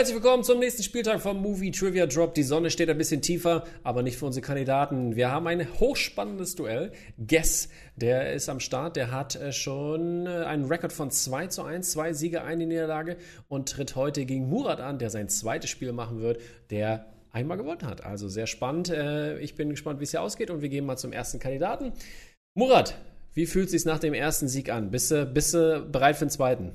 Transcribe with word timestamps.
Herzlich 0.00 0.16
willkommen 0.16 0.42
zum 0.44 0.60
nächsten 0.60 0.82
Spieltag 0.82 1.20
vom 1.20 1.42
Movie 1.42 1.72
Trivia 1.72 2.06
Drop. 2.06 2.32
Die 2.32 2.42
Sonne 2.42 2.70
steht 2.70 2.88
ein 2.88 2.96
bisschen 2.96 3.20
tiefer, 3.20 3.66
aber 3.82 4.02
nicht 4.02 4.16
für 4.16 4.24
unsere 4.24 4.42
Kandidaten. 4.42 5.14
Wir 5.14 5.30
haben 5.30 5.46
ein 5.46 5.78
hochspannendes 5.78 6.54
Duell. 6.54 6.92
Guess, 7.18 7.68
der 7.96 8.32
ist 8.32 8.48
am 8.48 8.60
Start, 8.60 8.96
der 8.96 9.10
hat 9.10 9.36
äh, 9.36 9.52
schon 9.52 10.24
äh, 10.24 10.30
einen 10.30 10.64
Rekord 10.64 10.94
von 10.94 11.10
2 11.10 11.48
zu 11.48 11.64
1, 11.64 11.90
zwei 11.90 12.14
Siege, 12.14 12.42
eine 12.42 12.64
Niederlage 12.64 13.18
und 13.48 13.68
tritt 13.68 13.94
heute 13.94 14.24
gegen 14.24 14.48
Murat 14.48 14.80
an, 14.80 14.98
der 14.98 15.10
sein 15.10 15.28
zweites 15.28 15.68
Spiel 15.68 15.92
machen 15.92 16.22
wird, 16.22 16.40
der 16.70 17.04
einmal 17.30 17.58
gewonnen 17.58 17.82
hat. 17.82 18.02
Also 18.02 18.30
sehr 18.30 18.46
spannend. 18.46 18.88
Äh, 18.88 19.38
ich 19.40 19.54
bin 19.54 19.68
gespannt, 19.68 20.00
wie 20.00 20.04
es 20.04 20.12
hier 20.12 20.22
ausgeht 20.22 20.48
und 20.48 20.62
wir 20.62 20.70
gehen 20.70 20.86
mal 20.86 20.96
zum 20.96 21.12
ersten 21.12 21.40
Kandidaten. 21.40 21.92
Murat, 22.54 22.94
wie 23.34 23.44
fühlt 23.44 23.66
es 23.66 23.72
sich 23.72 23.84
nach 23.84 23.98
dem 23.98 24.14
ersten 24.14 24.48
Sieg 24.48 24.72
an? 24.72 24.90
Bist 24.90 25.10
du, 25.10 25.26
bist 25.26 25.52
du 25.52 25.86
bereit 25.92 26.16
für 26.16 26.24
den 26.24 26.30
zweiten? 26.30 26.72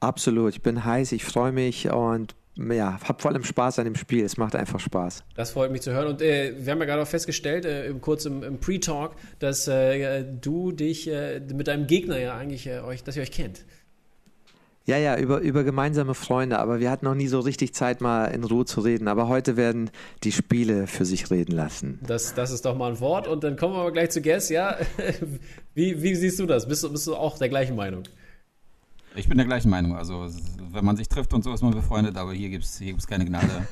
Absolut, 0.00 0.54
ich 0.54 0.62
bin 0.62 0.84
heiß, 0.84 1.12
ich 1.12 1.24
freue 1.24 1.52
mich 1.52 1.90
und 1.90 2.34
ja, 2.58 2.98
hab 3.06 3.22
vor 3.22 3.30
allem 3.30 3.44
Spaß 3.44 3.78
an 3.78 3.84
dem 3.84 3.94
Spiel. 3.94 4.24
Es 4.24 4.36
macht 4.36 4.56
einfach 4.56 4.80
Spaß. 4.80 5.22
Das 5.36 5.52
freut 5.52 5.70
mich 5.70 5.82
zu 5.82 5.92
hören. 5.92 6.08
Und 6.08 6.22
äh, 6.22 6.54
wir 6.58 6.72
haben 6.72 6.80
ja 6.80 6.86
gerade 6.86 7.02
auch 7.02 7.06
festgestellt, 7.06 7.64
äh, 7.64 7.94
kurz 8.00 8.24
im, 8.24 8.42
im 8.42 8.58
Pre-Talk, 8.58 9.12
dass 9.38 9.68
äh, 9.68 10.24
du 10.24 10.72
dich 10.72 11.08
äh, 11.08 11.40
mit 11.54 11.68
deinem 11.68 11.86
Gegner 11.86 12.18
ja 12.18 12.36
eigentlich 12.36 12.66
äh, 12.66 12.80
euch, 12.80 13.04
dass 13.04 13.16
ihr 13.16 13.22
euch 13.22 13.30
kennt. 13.30 13.64
Ja, 14.86 14.96
ja, 14.96 15.18
über, 15.18 15.40
über 15.40 15.64
gemeinsame 15.64 16.14
Freunde, 16.14 16.58
aber 16.58 16.80
wir 16.80 16.90
hatten 16.90 17.04
noch 17.04 17.14
nie 17.14 17.28
so 17.28 17.40
richtig 17.40 17.74
Zeit, 17.74 18.00
mal 18.00 18.24
in 18.24 18.42
Ruhe 18.42 18.64
zu 18.64 18.80
reden. 18.80 19.06
Aber 19.06 19.28
heute 19.28 19.58
werden 19.58 19.90
die 20.24 20.32
Spiele 20.32 20.86
für 20.86 21.04
sich 21.04 21.30
reden 21.30 21.52
lassen. 21.52 22.00
Das, 22.06 22.34
das 22.34 22.50
ist 22.50 22.64
doch 22.64 22.74
mal 22.74 22.92
ein 22.92 23.00
Wort. 23.00 23.28
Und 23.28 23.44
dann 23.44 23.56
kommen 23.56 23.74
wir 23.74 23.82
mal 23.82 23.92
gleich 23.92 24.10
zu 24.10 24.22
Guess, 24.22 24.48
ja. 24.48 24.78
wie, 25.74 26.02
wie 26.02 26.14
siehst 26.14 26.40
du 26.40 26.46
das? 26.46 26.66
Bist 26.66 26.90
bist 26.90 27.06
du 27.06 27.14
auch 27.14 27.36
der 27.38 27.50
gleichen 27.50 27.76
Meinung? 27.76 28.04
Ich 29.18 29.28
bin 29.28 29.36
der 29.36 29.46
gleichen 29.46 29.68
Meinung. 29.68 29.96
Also, 29.96 30.28
wenn 30.70 30.84
man 30.84 30.96
sich 30.96 31.08
trifft 31.08 31.34
und 31.34 31.42
so, 31.42 31.52
ist 31.52 31.62
man 31.62 31.72
befreundet, 31.72 32.16
aber 32.16 32.32
hier 32.32 32.50
gibt 32.50 32.64
es 32.64 32.78
hier 32.78 32.92
gibt's 32.92 33.06
keine 33.06 33.24
Gnade. 33.24 33.48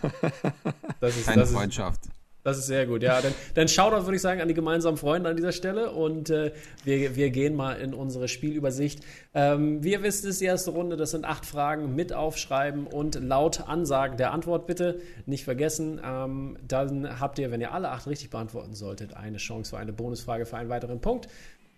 Das 1.00 1.14
ist, 1.14 1.27
keine 1.27 1.42
das 1.42 1.52
Freundschaft. 1.52 2.06
Ist, 2.06 2.12
das 2.42 2.58
ist 2.58 2.66
sehr 2.66 2.86
gut, 2.86 3.02
ja. 3.02 3.20
Dann, 3.20 3.34
dann 3.55 3.69
Shoutout, 3.69 4.06
würde 4.06 4.17
ich 4.17 4.22
sagen, 4.22 4.41
an 4.41 4.48
die 4.48 4.55
gemeinsamen 4.55 4.97
Freunde 4.97 5.28
an 5.28 5.36
dieser 5.36 5.52
Stelle 5.52 5.91
und 5.92 6.30
äh, 6.30 6.52
wir, 6.84 7.14
wir 7.14 7.30
gehen 7.30 7.55
mal 7.55 7.74
in 7.74 7.92
unsere 7.92 8.28
Spielübersicht. 8.28 9.05
Ähm, 9.34 9.84
wie 9.84 9.92
ihr 9.92 10.02
wisst, 10.02 10.24
ist 10.24 10.41
die 10.41 10.47
erste 10.47 10.70
Runde, 10.70 10.97
das 10.97 11.11
sind 11.11 11.27
acht 11.27 11.44
Fragen 11.44 11.94
mit 11.94 12.12
aufschreiben 12.14 12.86
und 12.86 13.17
laut 13.17 13.69
Ansagen 13.69 14.17
der 14.17 14.33
Antwort 14.33 14.67
bitte 14.67 15.00
nicht 15.27 15.44
vergessen. 15.44 16.00
Ähm, 16.02 16.56
dann 16.67 17.20
habt 17.20 17.39
ihr, 17.39 17.50
wenn 17.50 17.61
ihr 17.61 17.72
alle 17.72 17.91
acht 17.91 18.06
richtig 18.06 18.30
beantworten 18.30 18.74
solltet, 18.74 19.14
eine 19.14 19.36
Chance 19.36 19.70
für 19.70 19.78
eine 19.78 19.92
Bonusfrage 19.92 20.47
für 20.47 20.56
einen 20.56 20.70
weiteren 20.70 21.00
Punkt. 21.00 21.28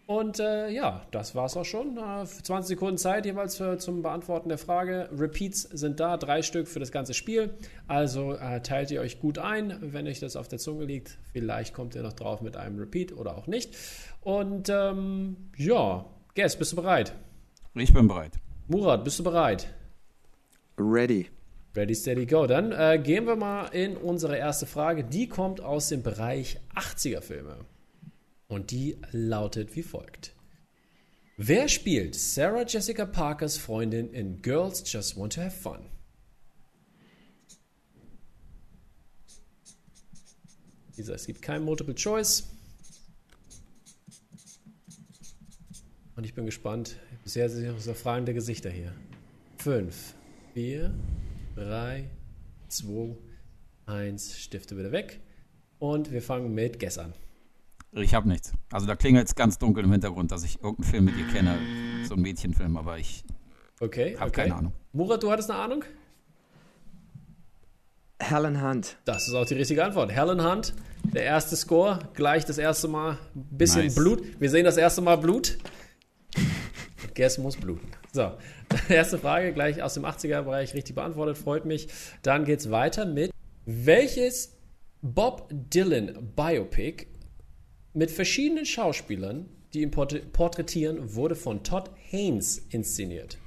Und 0.09 0.41
äh, 0.41 0.71
ja, 0.71 1.03
das 1.11 1.35
war's 1.35 1.55
auch 1.59 1.67
schon. 1.67 1.99
Äh, 1.99 2.25
20 2.25 2.67
Sekunden 2.67 2.97
Zeit 2.97 3.27
jeweils 3.27 3.59
für, 3.59 3.77
zum 3.77 4.01
Beantworten 4.01 4.49
der 4.49 4.57
Frage. 4.57 5.11
Repeats 5.15 5.63
sind 5.63 6.01
da, 6.01 6.17
drei 6.17 6.41
Stück 6.41 6.67
für 6.67 6.81
das 6.81 6.91
ganze 6.93 7.13
Spiel. 7.13 7.51
Also 7.89 8.33
äh, 8.33 8.63
teilt 8.63 8.91
ihr 8.91 9.03
euch 9.03 9.21
gut 9.21 9.39
ein, 9.39 9.77
wenn 9.83 10.07
euch 10.07 10.19
das 10.19 10.35
auf 10.35 10.49
der 10.49 10.59
Zunge 10.59 10.87
liegt. 10.87 11.19
Vielleicht 11.33 11.75
kommt 11.75 11.95
ihr 11.95 12.03
noch 12.03 12.15
drauf 12.15 12.41
mit 12.41 12.57
einem 12.57 12.79
Repeat 12.79 13.13
oder 13.13 13.37
auch 13.37 13.47
nicht. 13.49 13.77
Und 14.23 14.71
ähm, 14.71 15.51
ja, 15.59 16.07
Guess, 16.35 16.57
bist 16.57 16.73
du 16.73 16.77
bereit? 16.77 17.13
Ich 17.75 17.93
bin 17.93 18.07
bereit. 18.07 18.39
Murat, 18.69 19.03
bist 19.03 19.19
du 19.19 19.25
bereit? 19.25 19.75
Ready. 20.79 21.29
Ready, 21.77 21.95
steady, 21.95 22.25
go. 22.25 22.47
Dann 22.47 22.73
äh, 22.73 22.99
gehen 23.03 23.27
wir 23.27 23.37
mal 23.37 23.67
in 23.73 23.97
unsere 23.97 24.39
erste 24.39 24.65
Frage. 24.65 25.05
Die 25.05 25.29
kommt 25.29 25.61
aus 25.61 25.89
dem 25.89 26.03
Bereich 26.03 26.61
80er-Filme. 26.75 27.59
Und 28.49 28.71
die 28.71 28.99
lautet 29.13 29.77
wie 29.77 29.83
folgt. 29.83 30.35
Wer 31.37 31.69
spielt 31.69 32.15
Sarah 32.17 32.65
Jessica 32.67 33.07
Parkers 33.07 33.59
Freundin 33.59 34.13
in 34.13 34.43
Girls 34.43 34.83
Just 34.91 35.17
Want 35.17 35.35
to 35.35 35.43
Have 35.43 35.57
Fun? 35.57 35.89
Gesagt, 40.97 41.21
es 41.21 41.27
gibt 41.27 41.43
kein 41.43 41.63
Multiple 41.63 41.95
Choice. 41.95 42.49
Und 46.17 46.25
ich 46.25 46.35
bin 46.35 46.45
gespannt. 46.45 46.97
Sehr, 47.25 47.49
sehr, 47.49 47.79
sehr 47.79 47.95
fragende 47.95 48.35
Gesichter 48.35 48.71
hier. 48.71 48.93
Fünf, 49.59 50.15
vier, 50.55 50.93
drei, 51.55 52.11
zwei, 52.67 53.15
eins. 53.87 54.37
Stifte 54.37 54.75
bitte 54.75 54.91
weg. 54.91 55.21
Und 55.79 56.11
wir 56.11 56.23
fangen 56.23 56.53
mit 56.53 56.81
Guess 56.81 56.99
an. 56.99 57.13
Ich 57.93 58.15
habe 58.15 58.29
nichts. 58.29 58.53
Also 58.71 58.87
da 58.87 58.97
klingelt 58.97 59.27
es 59.29 59.35
ganz 59.35 59.59
dunkel 59.59 59.85
im 59.85 59.93
Hintergrund, 59.93 60.31
dass 60.31 60.45
ich 60.45 60.57
irgendeinen 60.63 60.91
Film 60.91 61.05
mit 61.07 61.17
ihr 61.17 61.27
kenne. 61.29 61.59
So 62.07 62.15
ein 62.15 62.21
Mädchenfilm, 62.21 62.77
aber 62.77 62.99
ich 62.99 63.25
okay, 63.81 64.17
habe 64.17 64.29
okay. 64.29 64.43
keine 64.43 64.55
Ahnung. 64.55 64.73
Murat, 64.93 65.23
du 65.23 65.31
hattest 65.31 65.51
eine 65.51 65.61
Ahnung? 65.61 65.85
Helen 68.21 68.63
Hunt. 68.63 68.97
Das 69.05 69.29
ist 69.29 69.35
auch 69.35 69.47
die 69.47 69.55
richtige 69.55 69.85
Antwort. 69.85 70.11
Helen 70.13 70.45
Hunt, 70.45 70.75
der 71.03 71.23
erste 71.23 71.57
Score, 71.57 71.99
gleich 72.15 72.45
das 72.45 72.59
erste 72.59 72.89
Mal 72.89 73.13
ein 73.35 73.47
bisschen 73.51 73.85
Nice. 73.85 73.95
Blut. 73.95 74.23
Wir 74.41 74.51
sehen 74.51 74.65
das 74.65 74.77
erste 74.77 75.01
Mal 75.01 75.17
Blut. 75.17 75.59
Guess 77.15 77.39
muss 77.39 77.57
bluten. 77.57 77.89
So, 78.13 78.33
erste 78.89 79.19
Frage 79.19 79.53
gleich 79.53 79.83
aus 79.83 79.95
dem 79.95 80.05
80er-Bereich 80.05 80.75
richtig 80.75 80.95
beantwortet, 80.95 81.39
freut 81.39 81.65
mich. 81.65 81.89
Dann 82.23 82.45
geht's 82.45 82.71
weiter 82.71 83.07
mit 83.07 83.33
welches 83.65 84.57
Bob 85.03 85.49
Dylan 85.51 86.33
Biopic 86.35 87.07
mit 87.99 88.13
verschiedenen 88.13 88.65
Schauspielern, 88.65 89.49
die 89.75 89.83
ihn 89.83 89.91
porträ- 89.91 90.25
porträtieren, 90.25 91.15
wurde 91.17 91.35
von 91.35 91.65
Todd 91.65 91.91
Haynes 92.11 92.59
inszeniert. 92.71 93.39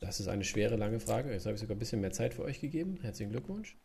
Das 0.00 0.18
ist 0.18 0.26
eine 0.26 0.42
schwere, 0.42 0.74
lange 0.74 0.98
Frage. 0.98 1.30
Jetzt 1.30 1.46
habe 1.46 1.54
ich 1.54 1.60
sogar 1.60 1.76
ein 1.76 1.78
bisschen 1.78 2.00
mehr 2.00 2.10
Zeit 2.10 2.34
für 2.34 2.42
euch 2.42 2.60
gegeben. 2.60 2.98
Herzlichen 3.00 3.30
Glückwunsch. 3.30 3.76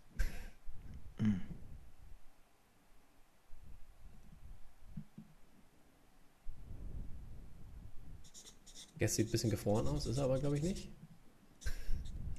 Guess 8.98 9.16
sieht 9.16 9.28
ein 9.28 9.32
bisschen 9.32 9.50
gefroren 9.50 9.88
aus, 9.88 10.06
ist 10.06 10.18
er 10.18 10.24
aber, 10.26 10.40
glaube 10.40 10.58
ich, 10.58 10.64
nicht. 10.64 10.90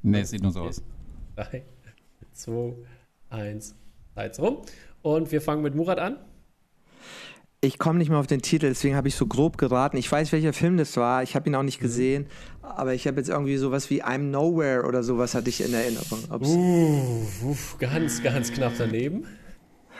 Nee, 0.02 0.20
es 0.20 0.30
sieht 0.30 0.42
nur 0.42 0.52
so 0.52 0.62
aus. 0.62 0.82
3, 1.36 1.64
2, 2.32 2.74
1, 3.30 3.74
Zeit's 4.14 4.40
rum. 4.40 4.58
Und 5.02 5.32
wir 5.32 5.40
fangen 5.40 5.62
mit 5.62 5.74
Murat 5.74 5.98
an. 5.98 6.16
Ich 7.60 7.78
komme 7.78 7.98
nicht 7.98 8.10
mehr 8.10 8.18
auf 8.18 8.26
den 8.26 8.42
Titel, 8.42 8.68
deswegen 8.68 8.94
habe 8.94 9.08
ich 9.08 9.14
so 9.14 9.26
grob 9.26 9.56
geraten. 9.56 9.96
Ich 9.96 10.10
weiß, 10.12 10.32
welcher 10.32 10.52
Film 10.52 10.76
das 10.76 10.98
war. 10.98 11.22
Ich 11.22 11.34
habe 11.34 11.48
ihn 11.48 11.54
auch 11.54 11.62
nicht 11.62 11.80
gesehen, 11.80 12.26
aber 12.60 12.92
ich 12.92 13.06
habe 13.06 13.16
jetzt 13.16 13.30
irgendwie 13.30 13.56
sowas 13.56 13.88
wie 13.88 14.04
I'm 14.04 14.30
Nowhere 14.30 14.86
oder 14.86 15.02
sowas 15.02 15.34
hatte 15.34 15.48
ich 15.48 15.62
in 15.62 15.72
Erinnerung. 15.72 16.18
Uh, 16.30 17.22
uff, 17.42 17.76
ganz, 17.78 18.22
ganz 18.22 18.52
knapp 18.52 18.74
daneben. 18.76 19.24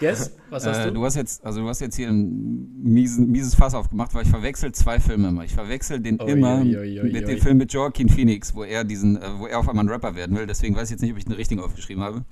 Guess, 0.01 0.33
was 0.51 0.67
hast 0.67 0.79
Äh, 0.79 0.89
du? 0.89 0.95
du 0.95 1.05
hast 1.05 1.15
jetzt, 1.15 1.45
also 1.47 1.61
du 1.63 1.69
hast 1.69 1.81
jetzt 1.81 1.97
hier 1.97 2.09
ein 2.09 2.83
miesen, 2.83 3.31
mieses 3.31 3.55
Fass 3.55 3.75
aufgemacht, 3.75 4.13
weil 4.13 4.25
ich 4.25 4.29
verwechsel 4.31 4.73
zwei 4.73 5.01
Filme 5.01 5.29
immer. 5.29 5.45
Ich 5.45 5.55
verwechsel 5.55 6.01
den 6.01 6.21
Ui, 6.21 6.31
immer 6.33 6.61
ui, 6.61 6.77
ui, 6.77 7.13
mit 7.13 7.27
dem 7.29 7.39
Film 7.41 7.57
mit 7.59 7.73
Joaquin 7.73 8.11
Phoenix, 8.11 8.55
wo 8.55 8.65
er 8.65 8.85
diesen, 8.85 9.17
äh, 9.17 9.39
wo 9.39 9.47
er 9.47 9.59
auf 9.59 9.69
einmal 9.69 9.85
ein 9.85 9.89
Rapper 9.89 10.17
werden 10.17 10.37
will. 10.37 10.47
Deswegen 10.47 10.75
weiß 10.77 10.89
ich 10.89 10.91
jetzt 10.91 11.01
nicht, 11.03 11.13
ob 11.13 11.19
ich 11.19 11.25
den 11.25 11.35
richtigen 11.35 11.61
aufgeschrieben 11.63 12.03
habe. 12.03 12.25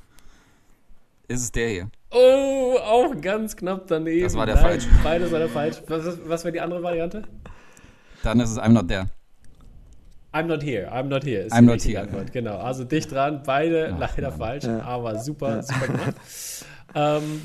Ist 1.28 1.43
es 1.43 1.53
der 1.53 1.69
hier? 1.69 1.91
Oh, 2.10 2.77
auch 2.83 3.15
ganz 3.21 3.57
knapp 3.57 3.86
daneben. 3.86 4.22
Das 4.24 4.34
war 4.34 4.47
der 4.47 4.57
falsch. 4.59 4.84
Beides 5.03 5.30
war 5.33 5.39
der 5.39 5.48
falsch. 5.48 5.77
Was, 5.86 6.19
was 6.27 6.45
wäre 6.45 6.53
die 6.53 6.60
andere 6.60 6.83
Variante? 6.83 7.22
Dann 8.22 8.41
ist 8.41 8.51
es 8.51 8.59
I'm 8.59 8.71
Not 8.71 8.89
There. 8.89 9.07
I'm 10.34 10.45
not 10.47 10.63
here, 10.63 10.91
I'm 10.91 11.09
not 11.09 11.24
here. 11.24 11.42
Ist 11.42 11.53
I'm 11.54 11.63
not 11.63 11.83
here, 11.83 12.01
Antwort. 12.01 12.33
Genau, 12.33 12.57
also 12.57 12.84
dicht 12.84 13.13
dran, 13.13 13.42
beide 13.45 13.92
Ach, 13.95 13.98
leider 14.16 14.30
Mann. 14.30 14.39
falsch, 14.39 14.65
Ja. 14.65 14.80
aber 14.80 15.19
super, 15.19 15.63
super 15.63 15.86
gemacht. 15.89 16.15
ähm, 16.95 17.42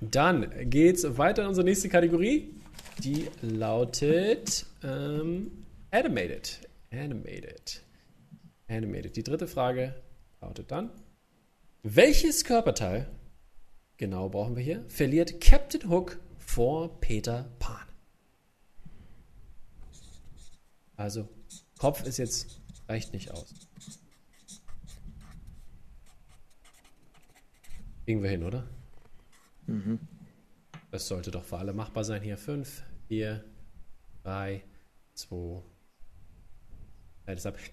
dann 0.00 0.48
geht's 0.70 1.06
weiter 1.18 1.42
in 1.42 1.48
unsere 1.48 1.64
nächste 1.64 1.88
Kategorie. 1.88 2.50
Die 2.98 3.28
lautet 3.42 4.66
ähm, 4.82 5.52
Animated. 5.92 6.60
Animated. 6.92 7.82
Animated. 8.68 9.14
Die 9.16 9.22
dritte 9.22 9.46
Frage 9.46 9.94
lautet 10.40 10.72
dann: 10.72 10.90
Welches 11.86 12.46
Körperteil, 12.46 13.06
genau 13.98 14.30
brauchen 14.30 14.56
wir 14.56 14.62
hier, 14.62 14.88
verliert 14.88 15.38
Captain 15.42 15.90
Hook 15.90 16.18
vor 16.38 16.98
Peter 16.98 17.54
Pan? 17.58 17.86
Also, 20.96 21.28
Kopf 21.76 22.02
ist 22.04 22.16
jetzt, 22.16 22.62
reicht 22.88 23.12
nicht 23.12 23.32
aus. 23.32 23.52
Kriegen 28.06 28.22
wir 28.22 28.30
hin, 28.30 28.44
oder? 28.44 28.66
Das 30.90 31.06
sollte 31.06 31.30
doch 31.30 31.44
für 31.44 31.58
alle 31.58 31.74
machbar 31.74 32.04
sein. 32.04 32.22
Hier 32.22 32.38
5, 32.38 32.82
4, 33.08 33.44
3, 34.22 34.64
2. 35.12 35.62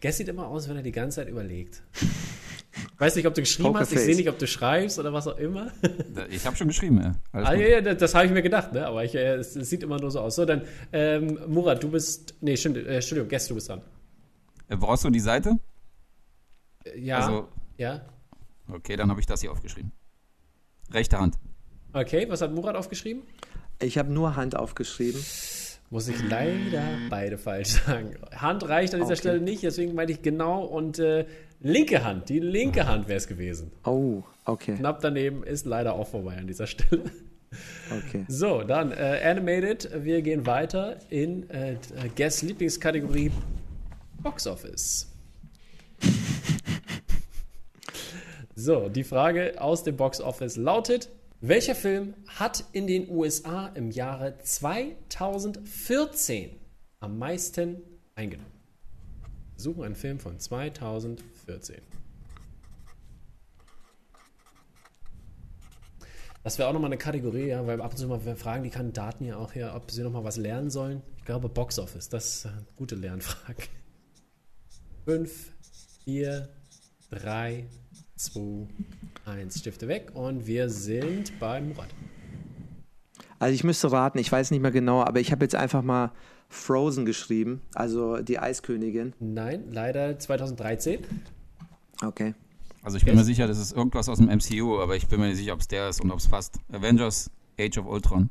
Guess 0.02 0.18
sieht 0.18 0.28
immer 0.28 0.48
aus, 0.48 0.68
wenn 0.68 0.75
er 0.75 0.84
die 0.84 0.92
ganze 0.92 1.22
Zeit 1.22 1.30
überlegt. 1.30 1.81
Weiß 2.98 3.16
nicht, 3.16 3.28
ob 3.28 3.33
du 3.33 3.42
geschrieben 3.42 3.75
hast. 3.78 3.92
Ich 3.92 4.00
sehe 4.00 4.16
nicht, 4.16 4.30
ob 4.30 4.38
du 4.38 4.48
schreibst 4.48 5.00
oder 5.00 5.13
was 5.13 5.28
auch 5.28 5.38
immer. 5.38 5.72
Ich 6.30 6.45
habe 6.45 6.56
schon 6.56 6.68
geschrieben, 6.68 7.01
ja. 7.01 7.13
Ah, 7.31 7.54
ja, 7.54 7.80
ja, 7.80 7.94
das, 7.94 8.13
habe 8.13 8.25
ich 8.25 8.31
mir 8.31 8.42
gedacht, 8.42 8.74
ne? 8.74 8.86
aber 8.86 9.04
ich, 9.04 9.16
äh, 9.16 9.36
es, 9.36 9.56
es 9.56 9.69
sieht 9.69 9.83
immer 9.83 10.00
nur 10.00 10.12
so 10.12 10.19
aus. 10.19 10.36
So, 10.36 10.45
dann, 10.45 10.63
ähm, 10.92 11.39
Murat, 11.48 11.81
du 11.81 11.89
bist. 11.89 12.36
Nee, 12.42 12.57
stimmt, 12.57 12.78
äh, 12.78 12.95
Entschuldigung, 12.95 13.30
Guess, 13.30 13.48
du 13.48 13.56
bist 13.56 13.69
dran. 13.69 13.81
Äh, 14.68 14.78
brauchst 14.78 15.04
du 15.04 15.10
die 15.10 15.19
Seite? 15.19 15.57
Ja. 16.95 17.19
Also, 17.19 17.48
ja. 17.78 18.01
okay, 18.72 18.95
dann 18.95 19.10
habe 19.10 19.19
ich 19.19 19.25
das 19.25 19.42
hier 19.42 19.51
aufgeschrieben. 19.51 19.92
Rechte 20.92 21.19
Hand. 21.19 21.38
Okay, 21.94 22.27
was 22.30 22.42
hat 22.42 22.54
Murat 22.54 22.75
aufgeschrieben? 22.75 23.24
Ich 23.81 23.98
habe 23.98 24.12
nur 24.12 24.36
Hand 24.36 24.56
aufgeschrieben. 24.56 25.22
Muss 25.92 26.08
ich 26.08 26.24
leider 26.24 26.84
beide 27.10 27.38
falsch 27.38 27.82
sagen. 27.86 28.16
Hand 28.34 28.68
reicht 28.68 28.94
an 28.94 29.02
dieser 29.02 29.12
Okay. 29.12 29.20
Stelle 29.20 29.42
nicht, 29.42 29.62
deswegen 29.62 29.94
meinte 29.94 30.14
ich 30.14 30.22
genau 30.22 30.64
und 30.64 31.00
äh, 31.00 31.26
linke 31.60 32.06
Hand, 32.06 32.30
die 32.30 32.40
linke 32.40 32.88
Hand 32.88 33.10
wäre 33.10 33.18
es 33.18 33.28
gewesen. 33.28 33.72
Oh, 33.84 34.24
okay. 34.46 34.76
Knapp 34.76 35.02
daneben 35.02 35.44
ist 35.44 35.66
leider 35.66 35.94
auch 35.96 36.08
vorbei 36.08 36.38
an 36.38 36.48
dieser 36.48 36.66
Stelle. 36.66 37.04
Okay. 37.90 38.24
So, 38.30 38.64
dann 38.64 38.94
äh, 38.94 39.20
Animated. 39.26 39.90
Wir 40.06 40.22
gehen 40.22 40.46
weiter 40.46 40.96
in 41.10 41.50
äh, 41.50 41.76
Guess 42.16 42.42
Lieblingskategorie 42.42 43.30
Box 44.24 44.48
Office. 44.48 45.12
So, 48.54 48.90
die 48.90 49.04
Frage 49.04 49.60
aus 49.60 49.84
dem 49.84 49.96
Box 49.98 50.22
Office 50.22 50.56
lautet: 50.56 51.10
Welcher 51.44 51.74
Film 51.74 52.14
hat 52.28 52.66
in 52.72 52.86
den 52.86 53.10
USA 53.10 53.66
im 53.70 53.90
Jahre 53.90 54.38
2014 54.38 56.52
am 57.00 57.18
meisten 57.18 57.82
eingenommen? 58.14 58.52
Wir 59.56 59.64
suchen 59.64 59.84
einen 59.84 59.96
Film 59.96 60.20
von 60.20 60.40
2014. 60.40 61.82
Das 66.44 66.60
wäre 66.60 66.70
auch 66.70 66.74
nochmal 66.74 66.90
eine 66.90 67.00
Kategorie, 67.00 67.48
ja, 67.48 67.66
weil 67.66 67.82
ab 67.82 67.90
und 67.90 67.98
zu 67.98 68.08
mal 68.08 68.20
fragen 68.20 68.64
die 68.64 68.70
Kandidaten 68.70 69.26
ja 69.26 69.38
auch 69.38 69.54
hier, 69.54 69.74
ob 69.74 69.90
sie 69.90 70.04
nochmal 70.04 70.24
was 70.24 70.38
lernen 70.38 70.70
sollen. 70.70 71.02
Ich 71.18 71.26
glaube, 71.26 71.50
Box 71.50 71.80
Office, 71.80 72.08
das 72.08 72.36
ist 72.36 72.46
eine 72.46 72.68
gute 72.76 72.94
Lernfrage. 72.94 73.64
5, 75.06 75.54
4, 76.06 76.50
3, 77.10 77.66
2, 78.24 78.68
1. 79.26 79.60
Stifte 79.60 79.88
weg 79.88 80.12
und 80.14 80.46
wir 80.46 80.70
sind 80.70 81.40
bei 81.40 81.60
Murat. 81.60 81.90
Also 83.40 83.56
ich 83.56 83.64
müsste 83.64 83.92
raten, 83.92 84.20
ich 84.20 84.32
weiß 84.32 84.52
nicht 84.52 84.62
mehr 84.62 84.72
genau, 84.72 85.02
aber 85.02 85.20
ich 85.20 85.32
habe 85.32 85.44
jetzt 85.44 85.56
einfach 85.56 85.82
mal 85.82 86.12
Frozen 86.48 87.06
geschrieben, 87.06 87.62
also 87.74 88.18
die 88.18 88.38
Eiskönigin. 88.38 89.14
Nein, 89.20 89.64
leider 89.72 90.20
2013. 90.20 91.00
Okay. 92.04 92.36
Also 92.84 92.98
ich 92.98 93.06
bin 93.06 93.16
mir 93.16 93.24
sicher, 93.24 93.48
das 93.48 93.58
ist 93.58 93.72
irgendwas 93.72 94.10
aus 94.10 94.20
dem 94.20 94.28
MCU, 94.28 94.80
aber 94.80 94.96
ich 94.96 95.08
bin 95.08 95.20
mir 95.20 95.28
nicht 95.28 95.38
sicher, 95.38 95.54
ob 95.54 95.62
es 95.62 95.68
der 95.68 95.90
ist 95.90 96.02
und 96.02 96.12
ob 96.12 96.20
es 96.20 96.28
passt. 96.28 96.60
Avengers 96.72 97.32
Age 97.60 97.80
of 97.80 97.86
Ultron. 97.88 98.30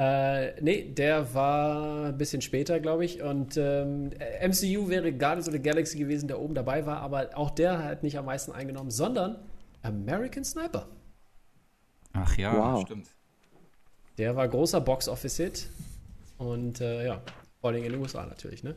Äh, 0.00 0.58
nee, 0.62 0.94
der 0.94 1.34
war 1.34 2.06
ein 2.06 2.16
bisschen 2.16 2.40
später, 2.40 2.80
glaube 2.80 3.04
ich. 3.04 3.20
Und 3.22 3.58
ähm, 3.58 4.06
MCU 4.42 4.88
wäre 4.88 5.12
Guardians 5.12 5.46
of 5.46 5.52
the 5.52 5.60
Galaxy 5.60 5.98
gewesen, 5.98 6.26
der 6.26 6.40
oben 6.40 6.54
dabei 6.54 6.86
war, 6.86 7.00
aber 7.00 7.28
auch 7.34 7.50
der 7.50 7.84
hat 7.84 8.02
nicht 8.02 8.16
am 8.16 8.24
meisten 8.24 8.50
eingenommen, 8.52 8.90
sondern 8.90 9.44
American 9.82 10.42
Sniper. 10.42 10.88
Ach 12.14 12.34
ja, 12.38 12.56
Wow. 12.56 12.82
stimmt. 12.86 13.08
Der 14.16 14.34
war 14.36 14.48
großer 14.48 14.80
Box-Office-Hit. 14.80 15.68
Und 16.38 16.80
äh, 16.80 17.04
ja, 17.06 17.20
vor 17.60 17.68
allem 17.68 17.84
in 17.84 17.92
den 17.92 18.00
USA 18.00 18.24
natürlich. 18.24 18.62
Ne? 18.62 18.76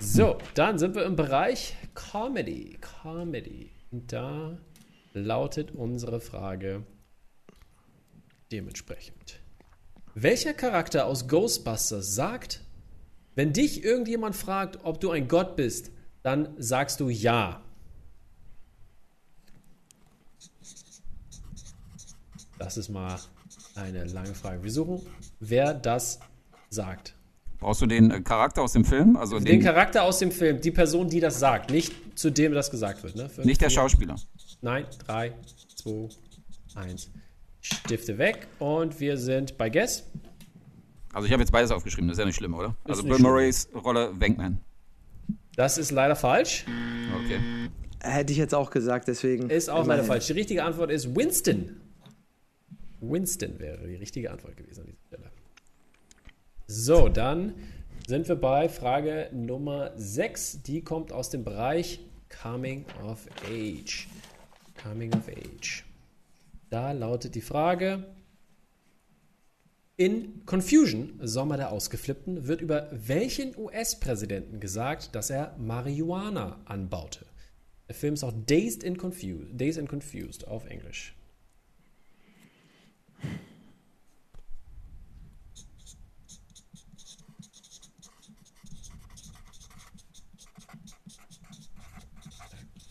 So, 0.00 0.36
dann 0.52 0.78
sind 0.78 0.94
wir 0.94 1.04
im 1.06 1.16
Bereich 1.16 1.74
Comedy. 1.94 2.76
Comedy. 2.82 3.70
Und 3.90 4.12
da 4.12 4.58
lautet 5.14 5.70
unsere 5.70 6.20
Frage 6.20 6.82
dementsprechend. 8.52 9.40
Welcher 10.18 10.54
Charakter 10.54 11.04
aus 11.04 11.28
Ghostbusters 11.28 12.14
sagt, 12.14 12.62
wenn 13.34 13.52
dich 13.52 13.84
irgendjemand 13.84 14.34
fragt, 14.34 14.78
ob 14.82 14.98
du 14.98 15.10
ein 15.10 15.28
Gott 15.28 15.56
bist, 15.56 15.90
dann 16.22 16.54
sagst 16.56 17.00
du 17.00 17.10
ja. 17.10 17.60
Das 22.58 22.78
ist 22.78 22.88
mal 22.88 23.18
eine 23.74 24.04
lange 24.06 24.34
Frage. 24.34 24.62
Wir 24.62 24.72
suchen, 24.72 25.02
wer 25.38 25.74
das 25.74 26.18
sagt. 26.70 27.14
Brauchst 27.58 27.82
du 27.82 27.86
den 27.86 28.10
äh, 28.10 28.22
Charakter 28.22 28.62
aus 28.62 28.72
dem 28.72 28.86
Film? 28.86 29.18
Also 29.18 29.36
Den 29.36 29.44
den, 29.44 29.60
Charakter 29.60 30.02
aus 30.02 30.18
dem 30.18 30.32
Film, 30.32 30.62
die 30.62 30.70
Person, 30.70 31.10
die 31.10 31.20
das 31.20 31.38
sagt, 31.38 31.70
nicht 31.70 32.18
zu 32.18 32.30
dem 32.30 32.54
das 32.54 32.70
gesagt 32.70 33.02
wird. 33.02 33.16
Ne? 33.16 33.28
Fünf, 33.28 33.46
nicht 33.46 33.60
der 33.60 33.68
vier, 33.68 33.80
Schauspieler. 33.80 34.16
Nein, 34.62 34.86
3, 35.06 35.34
2, 35.74 36.08
1. 36.74 37.10
Stifte 37.74 38.18
weg 38.18 38.46
und 38.58 39.00
wir 39.00 39.16
sind 39.16 39.58
bei 39.58 39.70
Guess. 39.70 40.04
Also 41.12 41.26
ich 41.26 41.32
habe 41.32 41.42
jetzt 41.42 41.50
beides 41.50 41.70
aufgeschrieben, 41.70 42.08
das 42.08 42.16
ist 42.16 42.20
ja 42.20 42.26
nicht 42.26 42.36
schlimm, 42.36 42.54
oder? 42.54 42.76
also 42.84 43.02
nicht 43.02 43.08
Bill 43.08 43.18
schlimm. 43.18 43.30
Murrays 43.30 43.68
Rolle 43.74 44.12
Wankman. 44.20 44.60
Das 45.56 45.78
ist 45.78 45.90
leider 45.90 46.14
falsch. 46.14 46.64
Okay. 47.24 47.40
Hätte 48.00 48.32
ich 48.32 48.38
jetzt 48.38 48.54
auch 48.54 48.70
gesagt, 48.70 49.08
deswegen. 49.08 49.50
Ist 49.50 49.70
auch 49.70 49.86
leider 49.86 50.04
falsch. 50.04 50.26
Die 50.26 50.34
richtige 50.34 50.62
Antwort 50.62 50.90
ist 50.90 51.16
Winston. 51.16 51.80
Winston 53.00 53.58
wäre 53.58 53.86
die 53.86 53.96
richtige 53.96 54.30
Antwort 54.30 54.56
gewesen 54.56 54.82
an 54.82 54.86
dieser 54.86 55.06
Stelle. 55.06 55.30
So, 56.66 57.08
dann 57.08 57.54
sind 58.06 58.28
wir 58.28 58.36
bei 58.36 58.68
Frage 58.68 59.30
Nummer 59.32 59.92
6. 59.96 60.62
Die 60.62 60.82
kommt 60.82 61.12
aus 61.12 61.30
dem 61.30 61.42
Bereich 61.42 62.00
Coming 62.42 62.84
of 63.04 63.26
Age. 63.50 64.08
Coming 64.82 65.12
of 65.14 65.28
Age. 65.28 65.84
Da 66.76 66.92
lautet 66.92 67.34
die 67.34 67.40
Frage: 67.40 68.04
In 69.96 70.44
Confusion, 70.44 71.18
Sommer 71.22 71.56
der 71.56 71.72
Ausgeflippten, 71.72 72.48
wird 72.48 72.60
über 72.60 72.90
welchen 72.92 73.56
US-Präsidenten 73.56 74.60
gesagt, 74.60 75.14
dass 75.14 75.30
er 75.30 75.56
Marihuana 75.56 76.60
anbaute? 76.66 77.24
Der 77.88 77.94
Film 77.94 78.12
ist 78.12 78.24
auch 78.24 78.34
Dazed 78.44 78.84
and 78.84 78.98
Confused, 78.98 79.58
Dazed 79.58 79.78
and 79.78 79.88
Confused 79.88 80.46
auf 80.46 80.66
Englisch. 80.66 81.16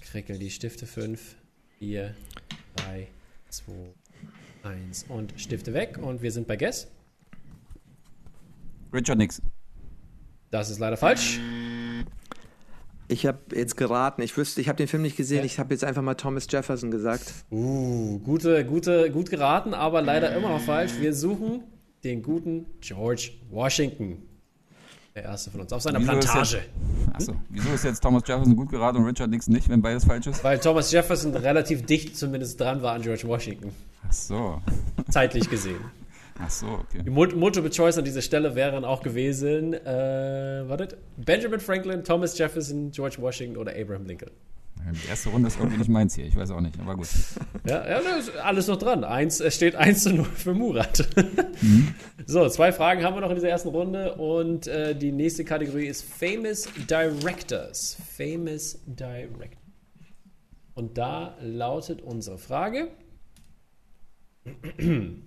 Krickel 0.02 0.40
die 0.40 0.50
Stifte 0.50 0.88
5, 0.88 1.36
4, 1.78 2.16
3, 2.78 3.10
2, 3.56 3.72
1 4.64 5.06
und 5.10 5.34
Stifte 5.38 5.74
weg 5.74 5.98
und 6.02 6.22
wir 6.22 6.32
sind 6.32 6.48
bei 6.48 6.58
Guess. 6.58 6.88
Richard 8.94 9.18
Nixon. 9.18 9.46
Das 10.52 10.70
ist 10.70 10.80
leider 10.80 10.98
falsch. 10.98 11.40
Ich 13.08 13.26
habe 13.26 13.40
jetzt 13.54 13.78
geraten. 13.78 14.22
Ich 14.22 14.36
wüsste, 14.36 14.62
ich 14.62 14.68
habe 14.68 14.78
den 14.78 14.88
Film 14.88 15.04
nicht 15.04 15.18
gesehen. 15.18 15.40
Ja. 15.40 15.46
Ich 15.46 15.60
habe 15.60 15.74
jetzt 15.74 15.84
einfach 15.84 16.02
mal 16.02 16.16
Thomas 16.16 16.48
Jefferson 16.50 16.92
gesagt. 16.92 17.34
Uh, 17.52 18.20
gute, 18.20 18.66
gute, 18.66 19.12
gut 19.12 19.30
geraten, 19.30 19.74
aber 19.74 20.02
leider 20.02 20.36
immer 20.36 20.50
noch 20.50 20.62
falsch. 20.62 20.94
Wir 21.00 21.14
suchen 21.14 21.64
den 22.04 22.24
guten 22.24 22.66
George 22.82 23.32
Washington. 23.50 24.24
Der 25.16 25.24
erste 25.24 25.50
von 25.50 25.62
uns. 25.62 25.72
Auf 25.72 25.82
seiner 25.82 26.00
Wieso 26.00 26.12
Plantage. 26.12 26.62
Achso, 27.14 27.36
wieso 27.50 27.70
ist 27.70 27.86
jetzt 27.86 28.02
Thomas 28.02 28.24
Jefferson 28.28 28.54
gut 28.58 28.70
geraten 28.70 28.98
und 28.98 29.06
Richard 29.06 29.30
Nixon 29.30 29.54
nicht, 29.54 29.70
wenn 29.70 29.82
beides 29.82 30.04
falsch 30.04 30.28
ist? 30.28 30.44
Weil 30.44 30.60
Thomas 30.60 30.92
Jefferson 30.92 31.34
relativ 31.34 31.86
dicht 31.86 32.18
zumindest 32.18 32.60
dran 32.60 32.82
war 32.82 32.96
an 32.96 33.02
George 33.02 33.24
Washington. 33.26 33.72
Ach 34.06 34.12
so. 34.12 34.62
Zeitlich 35.10 35.50
gesehen. 35.50 35.80
Ach 36.38 36.50
so, 36.50 36.68
okay. 36.68 37.02
Die 37.06 37.10
Mul- 37.10 37.34
Multiple 37.34 37.70
Choice 37.70 37.98
an 37.98 38.04
dieser 38.04 38.22
Stelle 38.22 38.56
wären 38.56 38.84
auch 38.84 39.02
gewesen, 39.02 39.74
äh, 39.74 40.64
wartet, 40.68 40.98
Benjamin 41.16 41.62
Franklin, 41.62 42.04
Thomas 42.04 42.38
Jefferson, 42.38 42.92
George 42.92 43.16
Washington 43.20 43.56
oder 43.56 43.72
Abraham 43.72 44.06
Lincoln. 44.06 44.32
Die 44.92 45.08
erste 45.08 45.30
Runde 45.30 45.48
ist 45.48 45.58
irgendwie 45.58 45.78
nicht 45.78 45.90
meins 45.90 46.14
hier, 46.16 46.26
ich 46.26 46.36
weiß 46.36 46.52
auch 46.52 46.62
nicht, 46.62 46.80
aber 46.80 46.96
gut. 46.96 47.08
Ja, 47.68 47.88
ja 47.88 48.00
ist 48.18 48.36
alles 48.38 48.68
noch 48.68 48.78
dran. 48.78 49.04
Eins, 49.04 49.40
es 49.40 49.56
steht 49.56 49.76
1 49.76 50.04
zu 50.04 50.14
0 50.14 50.26
für 50.26 50.54
Murat. 50.54 51.08
So, 52.28 52.50
zwei 52.50 52.72
Fragen 52.72 53.04
haben 53.04 53.16
wir 53.16 53.22
noch 53.22 53.30
in 53.30 53.36
dieser 53.36 53.50
ersten 53.50 53.70
Runde 53.70 54.16
und 54.16 54.66
äh, 54.66 54.96
die 54.96 55.12
nächste 55.12 55.46
Kategorie 55.46 55.86
ist 55.86 56.04
Famous 56.04 56.68
Directors. 56.90 57.98
Famous 58.18 58.80
Directors. 58.88 59.60
Und 60.74 60.98
da 60.98 61.38
lautet 61.40 62.02
unsere 62.02 62.40
Frage. 62.40 62.90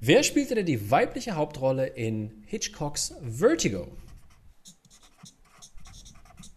Wer 0.00 0.22
spielte 0.22 0.54
denn 0.56 0.66
die 0.66 0.90
weibliche 0.90 1.36
Hauptrolle 1.36 1.86
in 1.86 2.42
Hitchcocks 2.46 3.14
Vertigo? 3.22 3.88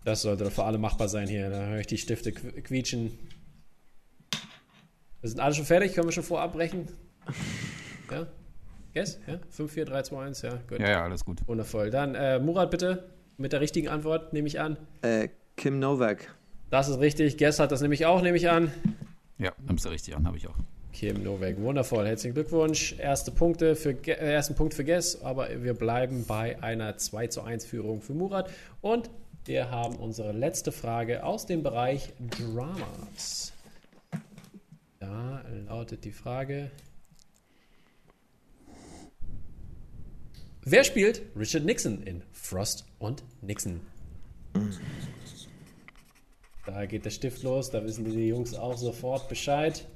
Das 0.08 0.22
sollte 0.22 0.46
doch 0.46 0.54
für 0.54 0.64
alle 0.64 0.78
machbar 0.78 1.10
sein 1.10 1.28
hier. 1.28 1.50
Da 1.50 1.66
höre 1.66 1.80
ich 1.82 1.88
die 1.88 1.98
Stifte 1.98 2.32
qu- 2.32 2.62
quietschen. 2.62 3.20
Wir 5.20 5.30
sind 5.30 5.42
alle 5.42 5.54
schon 5.54 5.66
fertig, 5.66 5.94
können 5.94 6.08
wir 6.08 6.14
schon 6.14 6.24
vorabbrechen? 6.24 6.88
Ja? 8.10 8.26
Yes? 8.94 9.20
Ja? 9.28 9.38
5, 9.50 9.70
4, 9.70 9.84
3, 9.84 10.02
2, 10.04 10.24
1, 10.28 10.42
ja, 10.44 10.60
gut. 10.70 10.80
Ja, 10.80 10.90
ja, 10.90 11.04
alles 11.04 11.26
gut. 11.26 11.46
Wundervoll. 11.46 11.90
Dann 11.90 12.16
äh, 12.16 12.40
Murat 12.40 12.72
bitte 12.72 13.10
mit 13.36 13.52
der 13.52 13.60
richtigen 13.60 13.90
Antwort, 13.90 14.32
nehme 14.32 14.48
ich 14.48 14.62
an. 14.62 14.78
Äh, 15.02 15.28
Kim 15.58 15.80
Novak. 15.80 16.34
Das 16.70 16.88
ist 16.88 17.00
richtig. 17.02 17.38
Guess 17.38 17.60
hat 17.60 17.74
das 17.74 17.82
nämlich 17.82 18.06
auch, 18.06 18.22
nehme 18.22 18.38
ich 18.38 18.50
an. 18.50 18.72
Ja, 19.40 19.52
nimmst 19.68 19.84
du 19.84 19.90
richtig 19.90 20.16
an, 20.16 20.26
habe 20.26 20.38
ich 20.38 20.48
auch. 20.48 20.56
Kim 20.94 21.22
Novak. 21.22 21.60
Wundervoll. 21.60 22.08
Herzlichen 22.08 22.34
Glückwunsch. 22.34 22.96
Erste 22.98 23.32
Punkte 23.32 23.76
für, 23.76 23.90
äh, 23.90 24.12
ersten 24.34 24.56
Punkt 24.56 24.74
für 24.74 24.86
Guess, 24.86 25.22
aber 25.22 25.50
wir 25.62 25.74
bleiben 25.74 26.24
bei 26.26 26.64
einer 26.64 26.96
2 26.96 27.28
zu 27.28 27.42
1 27.42 27.66
Führung 27.66 28.02
für 28.02 28.14
Murat. 28.14 28.50
Und 28.80 29.10
wir 29.48 29.70
haben 29.72 29.96
unsere 29.96 30.32
letzte 30.32 30.72
Frage 30.72 31.24
aus 31.24 31.46
dem 31.46 31.63
Bereich 31.63 32.13
Dramas. 32.20 33.54
Da 35.00 35.42
lautet 35.68 36.04
die 36.04 36.12
Frage. 36.12 36.72
Wer 40.63 40.84
spielt 40.84 41.22
Richard 41.36 41.63
Nixon 41.63 42.04
in 42.04 42.24
Frost 42.34 42.86
und 43.00 43.24
Nixon? 43.42 43.80
Da 46.66 46.86
geht 46.86 47.06
der 47.06 47.12
Stift 47.12 47.44
los, 47.44 47.70
da 47.70 47.84
wissen 47.84 48.04
die 48.04 48.27
Jungs 48.27 48.54
auch 48.54 48.77
sofort 48.77 49.30
Bescheid. 49.30 49.88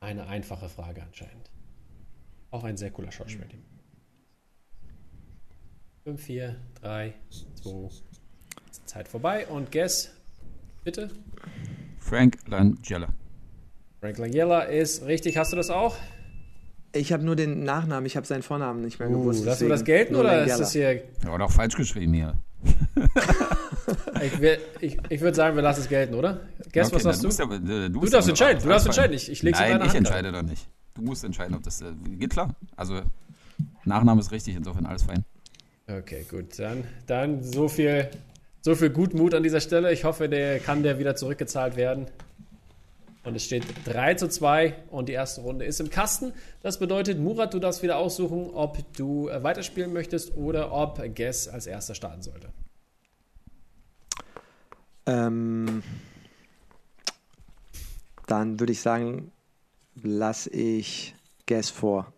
Eine 0.00 0.26
einfache 0.26 0.68
Frage 0.68 1.02
anscheinend. 1.02 1.50
Auch 2.50 2.64
ein 2.64 2.76
sehr 2.76 2.90
cooler 2.90 3.12
Schauspieler. 3.12 3.46
5, 6.06 6.22
4, 6.22 6.54
3, 6.82 7.14
2, 7.64 7.88
Zeit 8.84 9.08
vorbei. 9.08 9.44
Und 9.48 9.72
Guess, 9.72 10.12
bitte. 10.84 11.10
Frank 11.98 12.38
Langella. 12.46 13.08
Frank 14.00 14.16
Langella 14.18 14.60
ist 14.60 15.04
richtig. 15.04 15.36
Hast 15.36 15.50
du 15.52 15.56
das 15.56 15.68
auch? 15.68 15.96
Ich 16.92 17.12
habe 17.12 17.24
nur 17.24 17.34
den 17.34 17.64
Nachnamen, 17.64 18.06
ich 18.06 18.16
habe 18.16 18.24
seinen 18.24 18.44
Vornamen 18.44 18.82
nicht 18.82 19.00
mehr 19.00 19.10
Uh, 19.10 19.18
gewusst. 19.18 19.44
wir 19.44 19.50
deswegen 19.50 19.70
das 19.70 19.82
gelten 19.84 20.14
oder 20.14 20.28
Langella. 20.30 20.52
ist 20.52 20.60
das 20.60 20.72
hier. 20.72 20.94
Ja, 21.24 21.30
auch 21.40 21.50
falsch 21.50 21.74
geschrieben 21.74 22.12
hier. 22.14 22.34
Ich, 24.22 24.40
will- 24.40 24.58
ich, 24.80 24.96
ich 25.10 25.20
würde 25.20 25.34
sagen, 25.36 25.54
wir 25.56 25.62
lassen 25.62 25.80
es 25.80 25.88
gelten, 25.88 26.14
oder? 26.14 26.40
Guess, 26.72 26.86
Okay, 26.92 27.04
was 27.04 27.20
sagst 27.20 27.40
du? 27.40 27.44
ja- 27.44 27.84
äh, 27.86 27.90
Du 27.90 28.00
bist 28.00 28.12
darfst 28.14 28.28
entscheiden, 28.28 28.62
du 28.62 28.68
darfst 28.68 28.86
entscheiden. 28.86 29.14
Ich, 29.14 29.30
ich 29.30 29.42
leg's 29.42 29.58
in 29.58 29.64
Nein, 29.64 29.72
deine 29.72 29.84
ich 29.84 29.88
Hand. 29.90 29.98
entscheide 29.98 30.32
doch 30.32 30.42
nicht. 30.42 30.66
Du 30.94 31.02
musst 31.02 31.22
entscheiden, 31.24 31.54
ob 31.56 31.62
das 31.64 31.82
äh, 31.82 31.92
geht 32.18 32.30
klar. 32.30 32.54
Also 32.76 33.02
Nachname 33.84 34.20
ist 34.20 34.30
richtig, 34.32 34.54
insofern 34.56 34.86
alles 34.86 35.02
fein. 35.02 35.24
Okay, 35.88 36.26
gut. 36.28 36.58
Dann, 36.58 36.84
dann 37.06 37.42
so 37.42 37.68
viel, 37.68 38.10
so 38.60 38.74
viel 38.74 38.90
Gutmut 38.90 39.34
an 39.34 39.42
dieser 39.42 39.60
Stelle. 39.60 39.92
Ich 39.92 40.04
hoffe, 40.04 40.28
der 40.28 40.58
kann 40.58 40.82
der 40.82 40.98
wieder 40.98 41.14
zurückgezahlt 41.14 41.76
werden. 41.76 42.06
Und 43.22 43.34
es 43.34 43.44
steht 43.44 43.64
3 43.86 44.14
zu 44.14 44.28
2 44.28 44.74
und 44.90 45.08
die 45.08 45.12
erste 45.12 45.40
Runde 45.40 45.64
ist 45.64 45.80
im 45.80 45.90
Kasten. 45.90 46.32
Das 46.62 46.78
bedeutet, 46.78 47.18
Murat, 47.18 47.54
du 47.54 47.58
darfst 47.58 47.82
wieder 47.82 47.98
aussuchen, 47.98 48.50
ob 48.54 48.78
du 48.94 49.28
äh, 49.28 49.42
weiterspielen 49.42 49.92
möchtest 49.92 50.36
oder 50.36 50.72
ob 50.72 51.02
Guess 51.14 51.48
als 51.48 51.66
erster 51.66 51.96
starten 51.96 52.22
sollte. 52.22 52.52
Ähm, 55.06 55.82
dann 58.26 58.60
würde 58.60 58.72
ich 58.72 58.80
sagen, 58.80 59.32
lasse 60.02 60.50
ich 60.50 61.14
Guess 61.46 61.70
vor. 61.70 62.12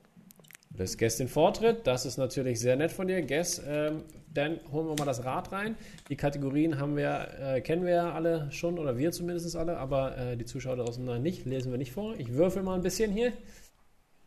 Du 0.79 0.85
lässt 0.85 0.97
Guess 0.97 1.17
den 1.17 1.27
Vortritt. 1.27 1.89
Das 1.89 2.07
ist 2.07 2.19
natürlich 2.19 2.61
sehr 2.61 2.77
nett 2.77 2.93
von 2.93 3.09
dir. 3.09 3.21
Guess, 3.23 3.61
ähm, 3.67 4.05
dann 4.33 4.61
holen 4.71 4.87
wir 4.87 4.95
mal 4.97 5.07
das 5.07 5.25
Rad 5.25 5.51
rein. 5.51 5.75
Die 6.09 6.15
Kategorien 6.15 6.79
haben 6.79 6.97
wir, 6.97 7.31
äh, 7.41 7.61
kennen 7.61 7.85
wir 7.85 7.95
ja 7.95 8.13
alle 8.13 8.47
schon, 8.53 8.79
oder 8.79 8.97
wir 8.97 9.11
zumindest 9.11 9.57
alle, 9.57 9.77
aber 9.77 10.17
äh, 10.17 10.37
die 10.37 10.45
Zuschauer 10.45 10.77
draußen 10.77 11.05
noch 11.05 11.19
nicht, 11.19 11.47
lesen 11.47 11.73
wir 11.73 11.79
nicht 11.79 11.91
vor. 11.91 12.15
Ich 12.17 12.33
würfel 12.33 12.63
mal 12.63 12.77
ein 12.77 12.83
bisschen 12.83 13.11
hier, 13.11 13.33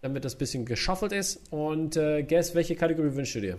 damit 0.01 0.25
das 0.25 0.35
ein 0.35 0.39
bisschen 0.39 0.65
geschaffelt 0.65 1.13
ist. 1.13 1.53
Und 1.53 1.95
äh, 1.95 2.21
Guess, 2.23 2.53
welche 2.53 2.75
Kategorie 2.75 3.15
wünschst 3.15 3.35
du 3.35 3.39
dir? 3.39 3.57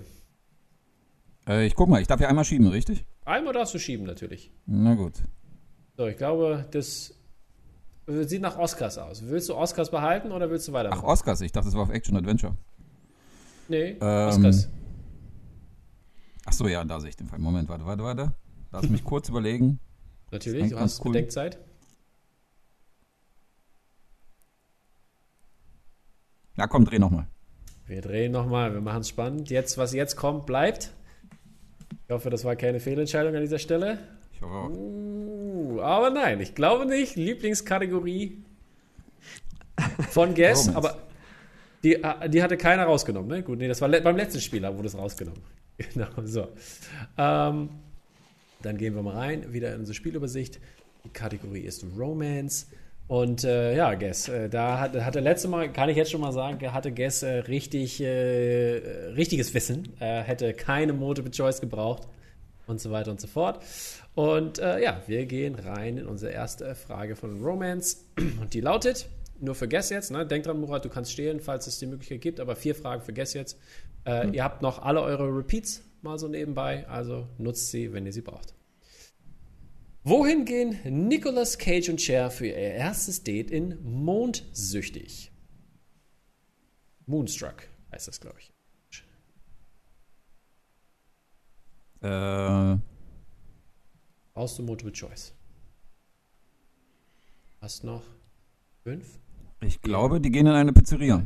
Äh, 1.48 1.64
ich 1.64 1.74
guck 1.74 1.88
mal, 1.88 2.02
ich 2.02 2.08
darf 2.08 2.20
ja 2.20 2.28
einmal 2.28 2.44
schieben, 2.44 2.66
richtig? 2.68 3.06
Einmal 3.24 3.54
darfst 3.54 3.72
du 3.72 3.78
schieben, 3.78 4.04
natürlich. 4.04 4.52
Na 4.66 4.96
gut. 4.96 5.14
So, 5.96 6.08
ich 6.08 6.18
glaube, 6.18 6.66
das 6.70 7.14
sieht 8.06 8.42
nach 8.42 8.58
Oscars 8.58 8.98
aus. 8.98 9.22
Willst 9.26 9.48
du 9.48 9.54
Oscars 9.54 9.90
behalten 9.90 10.30
oder 10.30 10.50
willst 10.50 10.68
du 10.68 10.72
Ach, 10.72 10.74
weitermachen? 10.74 11.04
Oscars, 11.06 11.40
ich 11.40 11.52
dachte, 11.52 11.68
das 11.68 11.74
war 11.74 11.84
auf 11.84 11.90
Action 11.90 12.16
Adventure. 12.18 12.54
Nee, 13.68 13.96
Ähm, 14.00 14.28
Oscars. 14.28 14.68
Ach 16.44 16.52
so, 16.52 16.68
ja, 16.68 16.84
da 16.84 17.00
sehe 17.00 17.10
ich 17.10 17.16
den 17.16 17.28
Fall. 17.28 17.38
Moment, 17.38 17.68
warte, 17.68 17.86
warte, 17.86 18.02
warte. 18.02 18.32
Lass 18.72 18.88
mich 18.88 19.04
kurz 19.04 19.28
überlegen. 19.28 19.78
Natürlich, 20.30 20.70
du 20.70 20.78
hast 20.78 21.04
cool. 21.04 21.12
Bedenkzeit. 21.12 21.58
Ja, 26.56 26.66
komm, 26.66 26.84
dreh 26.84 26.98
nochmal. 26.98 27.26
Wir 27.86 28.00
drehen 28.00 28.32
nochmal, 28.32 28.72
wir 28.72 28.80
machen 28.80 29.00
es 29.00 29.08
spannend. 29.08 29.50
Jetzt, 29.50 29.78
was 29.78 29.92
jetzt 29.92 30.16
kommt, 30.16 30.46
bleibt. 30.46 30.92
Ich 32.06 32.12
hoffe, 32.12 32.30
das 32.30 32.44
war 32.44 32.56
keine 32.56 32.80
Fehlentscheidung 32.80 33.34
an 33.34 33.40
dieser 33.40 33.58
Stelle. 33.58 33.98
Ich 34.32 34.42
hoffe 34.42 34.54
auch. 34.54 34.70
Uh, 34.70 35.80
aber 35.80 36.10
nein, 36.10 36.40
ich 36.40 36.54
glaube 36.54 36.86
nicht. 36.86 37.16
Lieblingskategorie 37.16 38.42
von 40.10 40.34
Guess, 40.34 40.74
aber 40.74 40.98
die, 41.82 42.00
die 42.28 42.42
hatte 42.42 42.56
keiner 42.56 42.84
rausgenommen. 42.84 43.28
Ne? 43.28 43.42
Gut, 43.42 43.58
nee, 43.58 43.68
das 43.68 43.80
war 43.80 43.88
le 43.88 44.00
beim 44.00 44.16
letzten 44.16 44.40
Spieler 44.40 44.76
wurde 44.76 44.88
es 44.88 44.96
rausgenommen. 44.96 45.42
Genau, 45.94 46.06
so. 46.22 46.48
Ähm, 47.18 47.70
dann 48.60 48.76
gehen 48.76 48.94
wir 48.94 49.02
mal 49.02 49.16
rein, 49.16 49.52
wieder 49.52 49.72
in 49.74 49.80
unsere 49.80 49.94
Spielübersicht. 49.94 50.60
Die 51.04 51.08
Kategorie 51.08 51.62
ist 51.62 51.84
Romance. 51.98 52.66
Und 53.08 53.44
äh, 53.44 53.76
ja, 53.76 53.94
Guess, 53.94 54.28
äh, 54.28 54.48
da 54.48 54.78
hat, 54.78 54.94
hatte 54.94 55.20
letzte 55.20 55.48
Mal, 55.48 55.72
kann 55.72 55.88
ich 55.88 55.96
jetzt 55.96 56.10
schon 56.10 56.20
mal 56.20 56.32
sagen, 56.32 56.72
hatte 56.72 56.92
Guess 56.92 57.22
äh, 57.22 57.38
richtig, 57.40 58.00
äh, 58.00 58.76
richtiges 59.16 59.52
Wissen. 59.54 59.88
Er 59.98 60.22
hätte 60.22 60.54
keine 60.54 60.92
Multiple 60.92 61.32
Choice 61.32 61.60
gebraucht 61.60 62.06
und 62.66 62.80
so 62.80 62.90
weiter 62.90 63.10
und 63.10 63.20
so 63.20 63.26
fort. 63.26 63.62
Und 64.14 64.58
äh, 64.58 64.82
ja, 64.82 65.02
wir 65.06 65.26
gehen 65.26 65.56
rein 65.56 65.98
in 65.98 66.06
unsere 66.06 66.32
erste 66.32 66.74
Frage 66.74 67.16
von 67.16 67.42
Romance. 67.42 68.04
Und 68.40 68.54
die 68.54 68.60
lautet, 68.60 69.06
nur 69.42 69.54
für 69.54 69.68
Guess 69.68 69.90
jetzt, 69.90 70.10
ne? 70.10 70.26
denk 70.26 70.44
dran, 70.44 70.60
Murat, 70.60 70.84
du 70.84 70.88
kannst 70.88 71.12
stehlen, 71.12 71.40
falls 71.40 71.66
es 71.66 71.78
die 71.78 71.86
Möglichkeit 71.86 72.20
gibt, 72.20 72.40
aber 72.40 72.56
vier 72.56 72.74
Fragen 72.74 73.02
für 73.02 73.12
Guess 73.12 73.34
jetzt. 73.34 73.58
Äh, 74.06 74.30
Ihr 74.30 74.44
habt 74.44 74.62
noch 74.62 74.80
alle 74.80 75.02
eure 75.02 75.24
Repeats 75.36 75.82
mal 76.02 76.18
so 76.18 76.28
nebenbei, 76.28 76.86
also 76.88 77.28
nutzt 77.38 77.70
sie, 77.70 77.92
wenn 77.92 78.06
ihr 78.06 78.12
sie 78.12 78.22
braucht. 78.22 78.54
Wohin 80.04 80.44
gehen 80.44 80.78
Nicolas 81.08 81.58
Cage 81.58 81.88
und 81.88 82.00
Cher 82.00 82.30
für 82.30 82.46
ihr 82.46 82.54
erstes 82.56 83.22
Date 83.22 83.50
in 83.50 83.78
Mondsüchtig? 83.84 85.30
Moonstruck 87.06 87.68
heißt 87.92 88.08
das, 88.08 88.20
glaube 88.20 88.38
ich. 88.40 88.52
Äh, 92.00 92.78
Brauchst 94.34 94.58
du 94.58 94.62
Multiple 94.62 94.92
Choice? 94.92 95.34
Hast 97.60 97.84
noch 97.84 98.02
fünf? 98.82 99.20
Ich 99.62 99.80
glaube, 99.82 100.20
die 100.20 100.30
gehen 100.30 100.46
in 100.46 100.52
eine 100.52 100.72
Pizzeria. 100.72 101.22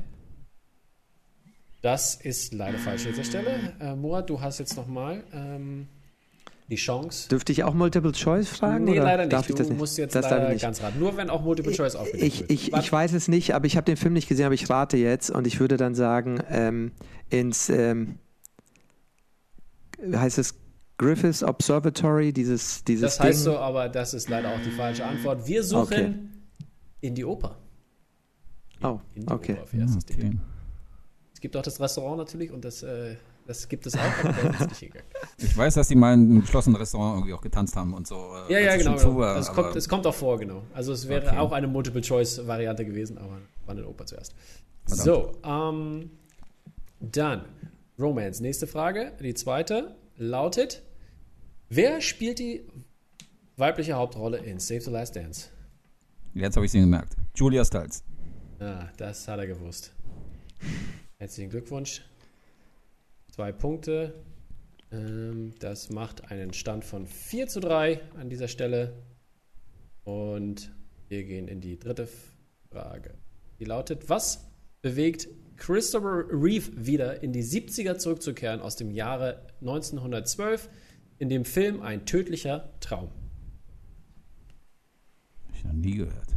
Das 1.82 2.14
ist 2.16 2.52
leider 2.54 2.78
falsch 2.78 3.06
an 3.06 3.12
dieser 3.12 3.24
Stelle. 3.24 3.72
Äh, 3.80 3.94
Murat, 3.94 4.28
du 4.28 4.40
hast 4.40 4.58
jetzt 4.58 4.76
nochmal 4.76 5.22
ähm, 5.32 5.86
die 6.68 6.76
Chance. 6.76 7.28
Dürfte 7.28 7.52
ich 7.52 7.62
auch 7.62 7.74
Multiple 7.74 8.10
Choice 8.12 8.48
fragen? 8.48 8.84
nee, 8.84 8.92
oder 8.92 9.04
leider 9.04 9.22
nicht. 9.24 9.32
Darf 9.32 9.42
ich 9.48 9.54
du 9.54 9.58
das 9.62 9.68
nicht? 9.68 9.78
musst 9.78 9.96
jetzt 9.98 10.14
das 10.14 10.24
leider 10.28 10.46
ich 10.48 10.54
nicht. 10.54 10.62
ganz 10.62 10.82
raten. 10.82 10.98
Nur 10.98 11.16
wenn 11.16 11.30
auch 11.30 11.42
Multiple 11.42 11.72
Choice 11.72 11.94
aufgelegt 11.94 12.24
Ich, 12.26 12.40
wird. 12.40 12.50
ich, 12.50 12.72
Warte, 12.72 12.84
ich 12.84 12.92
weiß 12.92 13.12
es 13.12 13.28
nicht, 13.28 13.54
aber 13.54 13.66
ich 13.66 13.76
habe 13.76 13.84
den 13.84 13.96
Film 13.96 14.14
nicht 14.14 14.26
gesehen, 14.28 14.46
aber 14.46 14.54
ich 14.54 14.68
rate 14.68 14.96
jetzt 14.96 15.30
und 15.30 15.46
ich 15.46 15.60
würde 15.60 15.76
dann 15.76 15.94
sagen, 15.94 16.42
ähm, 16.50 16.92
ins, 17.30 17.68
ähm, 17.68 18.18
heißt 20.12 20.38
es 20.38 20.54
Griffiths 20.98 21.42
Observatory, 21.44 22.32
dieses, 22.32 22.82
dieses 22.84 23.02
das 23.02 23.18
Ding. 23.18 23.26
heißt 23.26 23.44
so, 23.44 23.58
aber 23.58 23.88
das 23.88 24.12
ist 24.14 24.28
leider 24.28 24.48
auch 24.52 24.60
die 24.64 24.70
falsche 24.70 25.04
Antwort. 25.04 25.46
Wir 25.46 25.62
suchen 25.62 25.82
Okay. 25.84 26.14
in 27.02 27.14
die 27.14 27.24
Oper. 27.24 27.58
Oh, 28.82 29.00
In 29.14 29.26
die 29.26 29.32
okay. 29.32 29.56
Erstes 29.72 30.04
Date. 30.04 30.18
Okay. 30.18 30.36
Es 31.34 31.40
gibt 31.40 31.56
auch 31.56 31.62
das 31.62 31.80
Restaurant 31.80 32.18
natürlich 32.18 32.50
und 32.50 32.64
das, 32.64 32.82
äh, 32.82 33.16
das 33.46 33.68
gibt 33.68 33.86
es 33.86 33.94
auch. 33.94 34.00
Ich 35.38 35.56
weiß, 35.56 35.74
dass 35.74 35.88
die 35.88 35.94
mal 35.94 36.14
in 36.14 36.20
einem 36.30 36.40
geschlossenen 36.40 36.76
Restaurant 36.76 37.16
irgendwie 37.18 37.34
auch 37.34 37.40
getanzt 37.42 37.76
haben 37.76 37.92
und 37.94 38.06
so. 38.06 38.16
äh, 38.48 38.52
Ja, 38.54 38.58
ja, 38.58 38.72
es 38.74 38.82
genau. 38.84 38.96
zu 38.96 39.08
genau. 39.08 39.18
war, 39.20 39.36
Es, 39.36 39.48
aber- 39.50 39.62
kommt, 39.64 39.76
es 39.76 39.88
kommt 39.88 40.06
auch 40.06 40.14
vor, 40.14 40.38
genau. 40.38 40.62
Also 40.72 40.92
es 40.92 41.08
wäre 41.08 41.26
Okay. 41.28 41.36
auch 41.38 41.52
eine 41.52 41.66
Multiple-Choice-Variante 41.68 42.84
gewesen, 42.84 43.18
aber 43.18 43.38
war 43.66 43.74
eine 43.76 43.86
Oper 43.86 44.06
zuerst. 44.06 44.34
Verdammt. 44.86 45.04
So, 45.04 45.32
ähm, 45.44 46.10
dann 47.00 47.44
Romance. 47.98 48.40
Nächste 48.42 48.66
Frage, 48.66 49.12
die 49.20 49.34
zweite, 49.34 49.94
lautet, 50.16 50.82
wer 51.68 52.00
spielt 52.00 52.38
die 52.38 52.62
weibliche 53.56 53.94
Hauptrolle 53.94 54.38
in 54.38 54.58
Save 54.58 54.80
the 54.82 54.90
Last 54.90 55.16
Dance? 55.16 55.48
Jetzt 56.34 56.56
habe 56.56 56.66
ich 56.66 56.72
sie 56.72 56.80
gemerkt. 56.80 57.16
Julia 57.34 57.64
Stiles. 57.64 58.02
Ah, 58.58 58.88
das 58.96 59.28
hat 59.28 59.38
er 59.38 59.46
gewusst. 59.46 59.94
Herzlichen 61.18 61.50
Glückwunsch. 61.50 62.02
Zwei 63.30 63.52
Punkte. 63.52 64.14
Ähm, 64.90 65.54
das 65.58 65.90
macht 65.90 66.30
einen 66.30 66.52
Stand 66.52 66.84
von 66.84 67.06
4 67.06 67.48
zu 67.48 67.60
3 67.60 68.00
an 68.18 68.30
dieser 68.30 68.48
Stelle. 68.48 68.94
Und 70.04 70.72
wir 71.08 71.24
gehen 71.24 71.48
in 71.48 71.60
die 71.60 71.78
dritte 71.78 72.08
Frage. 72.70 73.14
Die 73.58 73.64
lautet, 73.64 74.08
was 74.08 74.46
bewegt 74.82 75.28
Christopher 75.56 76.24
Reeve 76.30 76.86
wieder 76.86 77.22
in 77.22 77.32
die 77.32 77.42
70er 77.42 77.96
zurückzukehren 77.96 78.60
aus 78.60 78.76
dem 78.76 78.90
Jahre 78.90 79.46
1912 79.60 80.68
in 81.18 81.28
dem 81.28 81.44
Film 81.44 81.82
Ein 81.82 82.04
tödlicher 82.06 82.72
Traum? 82.80 83.10
noch 85.66 85.72
nie 85.72 85.96
gehört. 85.96 86.35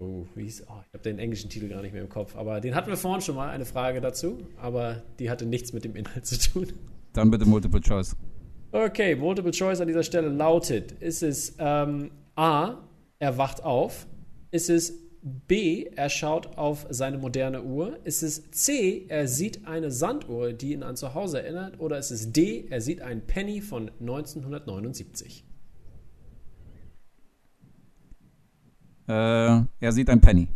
Oh, 0.00 0.26
wie 0.36 0.44
hieß, 0.44 0.64
oh, 0.68 0.80
ich 0.86 0.94
habe 0.94 1.02
den 1.02 1.18
englischen 1.18 1.50
Titel 1.50 1.68
gar 1.68 1.82
nicht 1.82 1.92
mehr 1.92 2.02
im 2.02 2.08
Kopf, 2.08 2.36
aber 2.36 2.60
den 2.60 2.76
hatten 2.76 2.88
wir 2.88 2.96
vorhin 2.96 3.20
schon 3.20 3.34
mal, 3.34 3.48
eine 3.50 3.64
Frage 3.64 4.00
dazu, 4.00 4.38
aber 4.56 5.02
die 5.18 5.28
hatte 5.28 5.44
nichts 5.44 5.72
mit 5.72 5.84
dem 5.84 5.96
Inhalt 5.96 6.24
zu 6.24 6.38
tun. 6.38 6.72
Dann 7.12 7.30
bitte 7.32 7.46
Multiple 7.46 7.80
Choice. 7.80 8.16
Okay, 8.70 9.16
Multiple 9.16 9.50
Choice 9.50 9.80
an 9.80 9.88
dieser 9.88 10.04
Stelle 10.04 10.28
lautet: 10.28 10.92
Ist 11.00 11.22
es 11.24 11.56
ähm, 11.58 12.12
A, 12.36 12.76
er 13.18 13.38
wacht 13.38 13.64
auf? 13.64 14.06
Ist 14.52 14.70
es 14.70 14.92
B, 15.22 15.86
er 15.96 16.10
schaut 16.10 16.56
auf 16.56 16.86
seine 16.90 17.18
moderne 17.18 17.64
Uhr? 17.64 17.98
Ist 18.04 18.22
es 18.22 18.52
C, 18.52 19.04
er 19.08 19.26
sieht 19.26 19.66
eine 19.66 19.90
Sanduhr, 19.90 20.52
die 20.52 20.74
ihn 20.74 20.84
an 20.84 20.96
zu 20.96 21.14
Hause 21.14 21.42
erinnert? 21.42 21.80
Oder 21.80 21.98
ist 21.98 22.12
es 22.12 22.30
D, 22.30 22.66
er 22.70 22.80
sieht 22.80 23.00
einen 23.00 23.22
Penny 23.22 23.60
von 23.60 23.90
1979? 24.00 25.44
Äh, 29.08 29.62
er 29.80 29.92
sieht 29.92 30.10
ein 30.10 30.20
Penny. 30.20 30.48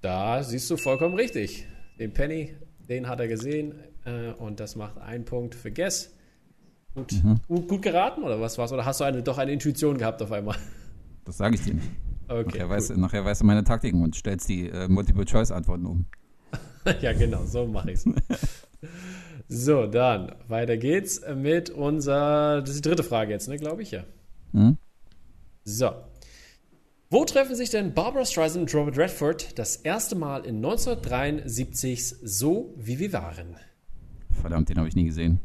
Da 0.00 0.42
siehst 0.42 0.68
du 0.70 0.76
vollkommen 0.76 1.14
richtig. 1.14 1.66
Den 1.98 2.12
Penny, 2.12 2.54
den 2.88 3.08
hat 3.08 3.20
er 3.20 3.28
gesehen 3.28 3.74
äh, 4.04 4.30
und 4.32 4.60
das 4.60 4.76
macht 4.76 4.98
einen 4.98 5.24
Punkt 5.24 5.54
für 5.54 5.70
Guess. 5.70 6.14
Gut, 6.94 7.14
gut, 7.46 7.68
gut 7.68 7.82
geraten 7.82 8.22
oder 8.24 8.40
was 8.40 8.58
war's? 8.58 8.72
Oder 8.72 8.84
hast 8.84 9.00
du 9.00 9.04
eine, 9.04 9.22
doch 9.22 9.38
eine 9.38 9.52
Intuition 9.52 9.98
gehabt 9.98 10.22
auf 10.22 10.32
einmal? 10.32 10.56
Das 11.24 11.36
sage 11.36 11.56
ich 11.56 11.62
dir 11.62 11.74
nicht. 11.74 11.90
Okay, 12.26 12.44
nachher, 12.46 12.68
weißt, 12.70 12.90
cool. 12.90 12.96
nachher 12.96 13.22
weißt 13.22 13.42
du 13.42 13.44
meine 13.44 13.62
Taktiken 13.62 14.02
und 14.02 14.16
stellst 14.16 14.48
die 14.48 14.70
äh, 14.70 14.88
Multiple-Choice-Antworten 14.88 15.84
um. 15.84 16.06
ja, 17.02 17.12
genau, 17.12 17.44
so 17.44 17.66
mache 17.66 17.90
ich's. 17.90 18.06
so, 19.48 19.86
dann 19.86 20.34
weiter 20.48 20.78
geht's 20.78 21.20
mit 21.36 21.68
unserer, 21.68 22.62
das 22.62 22.70
ist 22.70 22.82
die 22.82 22.88
dritte 22.88 23.02
Frage 23.02 23.32
jetzt, 23.32 23.46
ne, 23.46 23.58
glaube 23.58 23.82
ich, 23.82 23.90
ja. 23.90 24.04
Hm? 24.52 24.78
So. 25.64 25.90
Wo 27.10 27.24
treffen 27.24 27.54
sich 27.54 27.70
denn 27.70 27.94
Barbara 27.94 28.26
Streisand 28.26 28.62
und 28.64 28.74
Robert 28.78 28.98
Redford 28.98 29.58
das 29.58 29.76
erste 29.76 30.14
Mal 30.14 30.44
in 30.44 30.56
1973 30.56 32.16
so, 32.22 32.74
wie 32.76 32.98
wir 32.98 33.14
waren? 33.14 33.56
Verdammt, 34.42 34.68
den 34.68 34.76
habe 34.76 34.88
ich 34.88 34.94
nie 34.94 35.06
gesehen. 35.06 35.40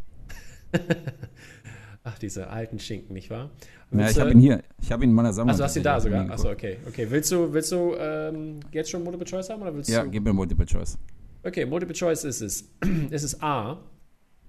Ach, 2.03 2.19
diese 2.19 2.49
alten 2.49 2.79
Schinken, 2.79 3.13
nicht 3.13 3.29
wahr? 3.29 3.51
Ja, 3.91 4.09
ich 4.09 4.19
habe 4.19 4.31
ihn 4.31 4.39
hier. 4.39 4.61
Ich 4.81 4.91
habe 4.91 5.05
ihn 5.05 5.11
in 5.11 5.15
meiner 5.15 5.31
Sammlung. 5.31 5.51
Also 5.51 5.63
hast 5.63 5.75
du 5.77 5.79
ihn 5.79 5.83
da 5.83 6.01
sogar? 6.01 6.29
Achso, 6.29 6.51
okay. 6.51 6.79
Okay, 6.85 7.07
willst 7.09 7.31
du, 7.31 7.53
willst 7.53 7.71
du 7.71 7.95
ähm, 7.97 8.59
jetzt 8.73 8.89
schon 8.89 9.01
Multiple 9.01 9.25
Choice 9.25 9.49
haben 9.49 9.61
oder 9.61 9.73
willst 9.73 9.89
Ja, 9.89 10.03
du? 10.03 10.09
gib 10.09 10.25
mir 10.25 10.33
Multiple 10.33 10.65
Choice. 10.65 10.97
Okay, 11.43 11.65
Multiple 11.65 11.95
Choice 11.95 12.25
ist 12.25 12.41
es. 12.41 12.65
ist 13.09 13.23
es 13.23 13.41
A 13.41 13.79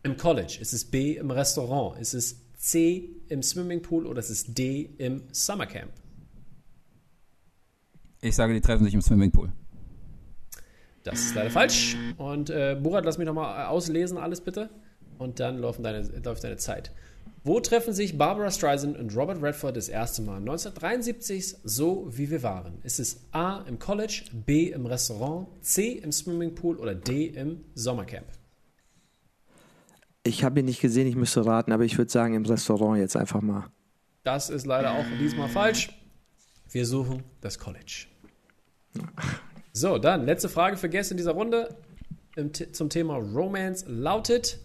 im 0.02 0.16
College? 0.16 0.59
Ist 0.61 0.73
es 0.73 0.85
B 0.85 1.12
im 1.12 1.30
Restaurant? 1.30 2.00
Ist 2.00 2.14
es 2.14 2.40
C 2.56 3.11
im 3.28 3.40
Swimmingpool 3.40 4.04
oder 4.04 4.18
ist 4.18 4.30
es 4.30 4.52
D 4.52 4.90
im 4.99 5.23
Summercamp? 5.30 5.92
Ich 8.25 8.37
sage, 8.37 8.54
die 8.54 8.62
treffen 8.62 8.85
sich 8.85 8.95
im 8.95 9.02
Swimmingpool. 9.02 9.52
Das 11.02 11.21
ist 11.21 11.35
leider 11.35 11.50
falsch. 11.50 11.95
Und 12.16 12.49
äh, 12.49 12.75
Murat, 12.75 13.04
lass 13.04 13.19
mich 13.19 13.26
nochmal 13.26 13.66
auslesen, 13.66 14.16
alles 14.16 14.40
bitte. 14.40 14.71
Und 15.19 15.40
dann 15.40 15.59
laufen 15.59 15.83
deine, 15.83 16.00
läuft 16.25 16.43
deine 16.43 16.57
Zeit. 16.57 16.90
Wo 17.45 17.61
treffen 17.61 17.93
sich 17.93 18.16
Barbara 18.16 18.50
Streisand 18.50 18.97
und 18.97 19.14
Robert 19.14 19.43
Redford 19.43 19.76
das 19.76 19.90
erste 19.90 20.23
Mal? 20.23 20.38
1973, 20.38 21.57
so 21.64 22.09
wie 22.11 22.31
wir 22.31 22.43
waren. 22.43 22.78
Ist 22.83 22.99
es 22.99 23.21
A 23.33 23.59
im 23.69 23.78
College, 23.78 24.22
B 24.33 24.70
im 24.70 24.87
Restaurant, 24.87 25.48
C 25.61 25.92
im 25.92 26.11
Swimmingpool 26.11 26.77
oder 26.77 26.94
D 26.94 27.27
im 27.27 27.61
Sommercamp? 27.75 28.27
Ich 30.22 30.42
habe 30.42 30.61
ihn 30.61 30.64
nicht 30.64 30.81
gesehen, 30.81 31.07
ich 31.07 31.16
müsste 31.16 31.44
raten, 31.44 31.72
aber 31.72 31.85
ich 31.85 31.98
würde 31.98 32.11
sagen 32.11 32.33
im 32.33 32.46
Restaurant 32.46 32.98
jetzt 32.98 33.16
einfach 33.16 33.42
mal. 33.42 33.66
Das 34.22 34.48
ist 34.48 34.64
leider 34.64 34.92
auch 34.92 35.05
diesmal 35.20 35.51
falsch. 35.51 35.90
Wir 36.70 36.87
suchen 36.87 37.22
das 37.42 37.59
College. 37.59 38.07
So, 39.72 39.98
dann 39.98 40.24
letzte 40.24 40.48
Frage 40.48 40.76
für 40.76 40.88
Gäste 40.88 41.14
in 41.14 41.18
dieser 41.18 41.33
Runde 41.33 41.76
zum 42.72 42.90
Thema 42.90 43.16
Romance 43.16 43.85
lautet: 43.88 44.61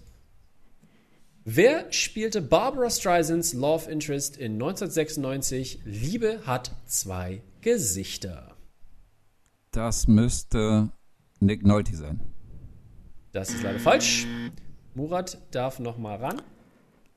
Wer 1.46 1.92
spielte 1.92 2.42
Barbara 2.42 2.90
Streisands 2.90 3.54
Love 3.54 3.90
Interest 3.90 4.38
in 4.38 4.54
1996 4.54 5.82
Liebe 5.84 6.46
hat 6.46 6.72
zwei 6.86 7.42
Gesichter? 7.62 8.56
Das 9.72 10.08
müsste 10.08 10.90
Nick 11.40 11.66
Nolte 11.66 11.96
sein. 11.96 12.20
Das 13.32 13.50
ist 13.50 13.64
leider 13.64 13.80
falsch. 13.80 14.28
Murat 14.96 15.38
darf 15.52 15.80
noch 15.80 15.98
mal 15.98 16.18
ran. 16.18 16.42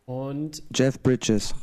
Und 0.04 0.62
Jeff 0.74 1.00
Bridges. 1.00 1.54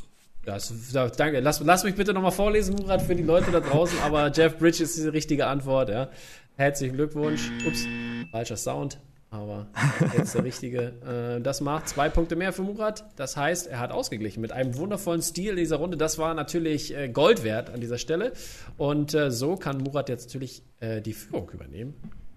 Das, 0.45 0.73
da, 0.91 1.09
danke. 1.09 1.39
Lass, 1.41 1.59
lass 1.59 1.83
mich 1.83 1.95
bitte 1.95 2.13
nochmal 2.13 2.31
vorlesen, 2.31 2.75
Murat, 2.75 3.01
für 3.01 3.15
die 3.15 3.23
Leute 3.23 3.51
da 3.51 3.59
draußen. 3.59 3.99
Aber 3.99 4.31
Jeff 4.31 4.57
Bridge 4.57 4.83
ist 4.83 4.97
die 4.97 5.07
richtige 5.07 5.47
Antwort. 5.47 5.89
Ja. 5.89 6.09
Herzlichen 6.55 6.95
Glückwunsch. 6.95 7.51
Ups, 7.67 7.85
falscher 8.31 8.57
Sound. 8.57 8.99
Aber 9.31 9.67
jetzt 10.17 10.33
der 10.33 10.43
richtige. 10.43 11.37
Äh, 11.37 11.41
das 11.41 11.61
macht 11.61 11.87
zwei 11.87 12.09
Punkte 12.09 12.35
mehr 12.35 12.51
für 12.51 12.63
Murat. 12.63 13.05
Das 13.15 13.37
heißt, 13.37 13.67
er 13.67 13.79
hat 13.79 13.91
ausgeglichen 13.91 14.41
mit 14.41 14.51
einem 14.51 14.75
wundervollen 14.75 15.21
Stil 15.21 15.51
in 15.51 15.57
dieser 15.57 15.75
Runde. 15.75 15.97
Das 15.97 16.17
war 16.17 16.33
natürlich 16.33 16.97
äh, 16.97 17.09
Gold 17.09 17.43
wert 17.43 17.69
an 17.69 17.79
dieser 17.79 17.99
Stelle. 17.99 18.33
Und 18.77 19.13
äh, 19.13 19.29
so 19.29 19.55
kann 19.55 19.77
Murat 19.77 20.09
jetzt 20.09 20.27
natürlich 20.27 20.63
die 20.81 21.11
Führung 21.11 21.49
übernehmen 21.49 21.93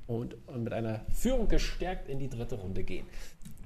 und 0.09 0.35
mit 0.59 0.73
einer 0.73 1.03
Führung 1.15 1.47
gestärkt 1.47 2.09
in 2.09 2.19
die 2.19 2.29
dritte 2.29 2.57
Runde 2.57 2.83
gehen. 2.83 3.07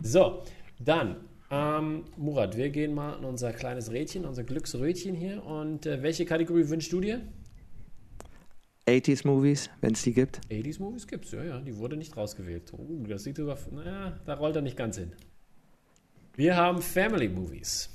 So, 0.02 0.42
dann, 0.78 1.16
ähm, 1.50 2.04
Murat, 2.16 2.56
wir 2.56 2.70
gehen 2.70 2.94
mal 2.94 3.18
in 3.18 3.24
unser 3.24 3.52
kleines 3.52 3.90
Rädchen, 3.92 4.24
unser 4.24 4.44
Glücksrötchen 4.44 5.14
hier. 5.14 5.44
Und 5.44 5.86
äh, 5.86 6.02
welche 6.02 6.24
Kategorie 6.24 6.68
wünschst 6.68 6.92
du 6.92 7.00
dir? 7.00 7.20
80s 8.88 9.26
Movies, 9.26 9.68
wenn 9.80 9.94
es 9.94 10.02
die 10.02 10.12
gibt. 10.12 10.40
80s 10.50 10.80
Movies 10.80 11.06
gibt's, 11.06 11.32
ja, 11.32 11.42
ja, 11.42 11.60
die 11.60 11.76
wurde 11.76 11.96
nicht 11.96 12.16
rausgewählt. 12.16 12.72
Oh, 12.72 12.86
das 13.08 13.24
sieht 13.24 13.36
sogar, 13.36 13.58
naja, 13.72 14.18
da 14.24 14.34
rollt 14.34 14.54
er 14.56 14.62
nicht 14.62 14.76
ganz 14.76 14.96
hin. 14.96 15.12
Wir 16.36 16.56
haben 16.56 16.80
Family 16.80 17.28
Movies. 17.28 17.88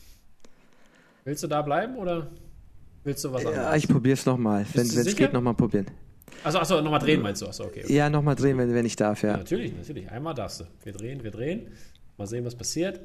Willst 1.24 1.44
du 1.44 1.48
da 1.48 1.62
bleiben 1.62 1.96
oder 1.98 2.28
willst 3.04 3.24
du 3.24 3.32
was 3.32 3.44
Ja, 3.44 3.50
anderes? 3.50 3.78
ich 3.84 3.88
probiere 3.88 4.14
es 4.16 4.26
nochmal. 4.26 4.66
Wenn 4.74 4.86
es 4.86 5.16
geht, 5.16 5.32
nochmal 5.32 5.54
probieren. 5.54 5.86
Achso, 6.44 6.58
achso, 6.60 6.82
nochmal 6.82 7.00
drehen 7.00 7.22
meinst 7.22 7.42
du? 7.42 7.48
Achso, 7.48 7.66
okay. 7.66 7.84
okay. 7.84 7.94
Ja, 7.94 8.10
nochmal 8.10 8.36
drehen, 8.36 8.58
wenn, 8.58 8.74
wenn 8.74 8.86
ich 8.86 8.96
darf, 8.96 9.22
Ja, 9.24 9.32
ja. 9.32 9.38
natürlich, 9.38 9.74
natürlich. 9.76 10.10
Einmal 10.10 10.34
darfst 10.34 10.62
du. 10.62 10.64
Wir 10.84 10.92
drehen, 10.94 11.24
wir 11.24 11.32
drehen. 11.32 11.68
Mal 12.18 12.26
sehen, 12.28 12.44
was 12.44 12.56
passiert. 12.56 13.00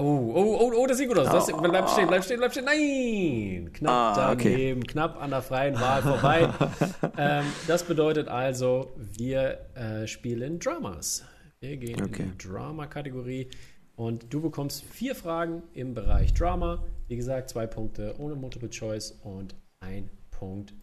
Oh, 0.00 0.32
oh, 0.32 0.58
oh, 0.60 0.72
oh, 0.76 0.86
das 0.86 0.98
sieht 0.98 1.08
gut 1.08 1.18
aus. 1.18 1.26
Das, 1.26 1.46
bleib 1.60 1.88
stehen, 1.90 2.06
bleib 2.06 2.22
stehen, 2.22 2.38
bleib 2.38 2.52
stehen. 2.52 2.64
Nein! 2.66 3.72
Knapp 3.72 4.16
Ah, 4.16 4.32
okay. 4.32 4.50
daneben, 4.52 4.86
knapp 4.86 5.20
an 5.20 5.30
der 5.30 5.42
freien 5.42 5.74
Wahl 5.74 6.02
vorbei. 6.02 6.48
ähm, 7.18 7.44
das 7.66 7.82
bedeutet 7.82 8.28
also, 8.28 8.92
wir 8.96 9.58
äh, 9.74 10.06
spielen 10.06 10.60
Dramas. 10.60 11.24
Wir 11.58 11.76
gehen 11.78 12.00
Okay. 12.00 12.22
in 12.22 12.38
die 12.38 12.46
Drama-Kategorie 12.48 13.48
und 13.96 14.32
du 14.32 14.40
bekommst 14.40 14.84
vier 14.84 15.16
Fragen 15.16 15.64
im 15.74 15.94
Bereich 15.94 16.32
Drama. 16.32 16.84
Wie 17.08 17.16
gesagt, 17.16 17.50
zwei 17.50 17.66
Punkte 17.66 18.14
ohne 18.18 18.36
Multiple 18.36 18.70
Choice 18.70 19.18
und 19.24 19.56
ein 19.80 20.08
Punkt 20.30 20.74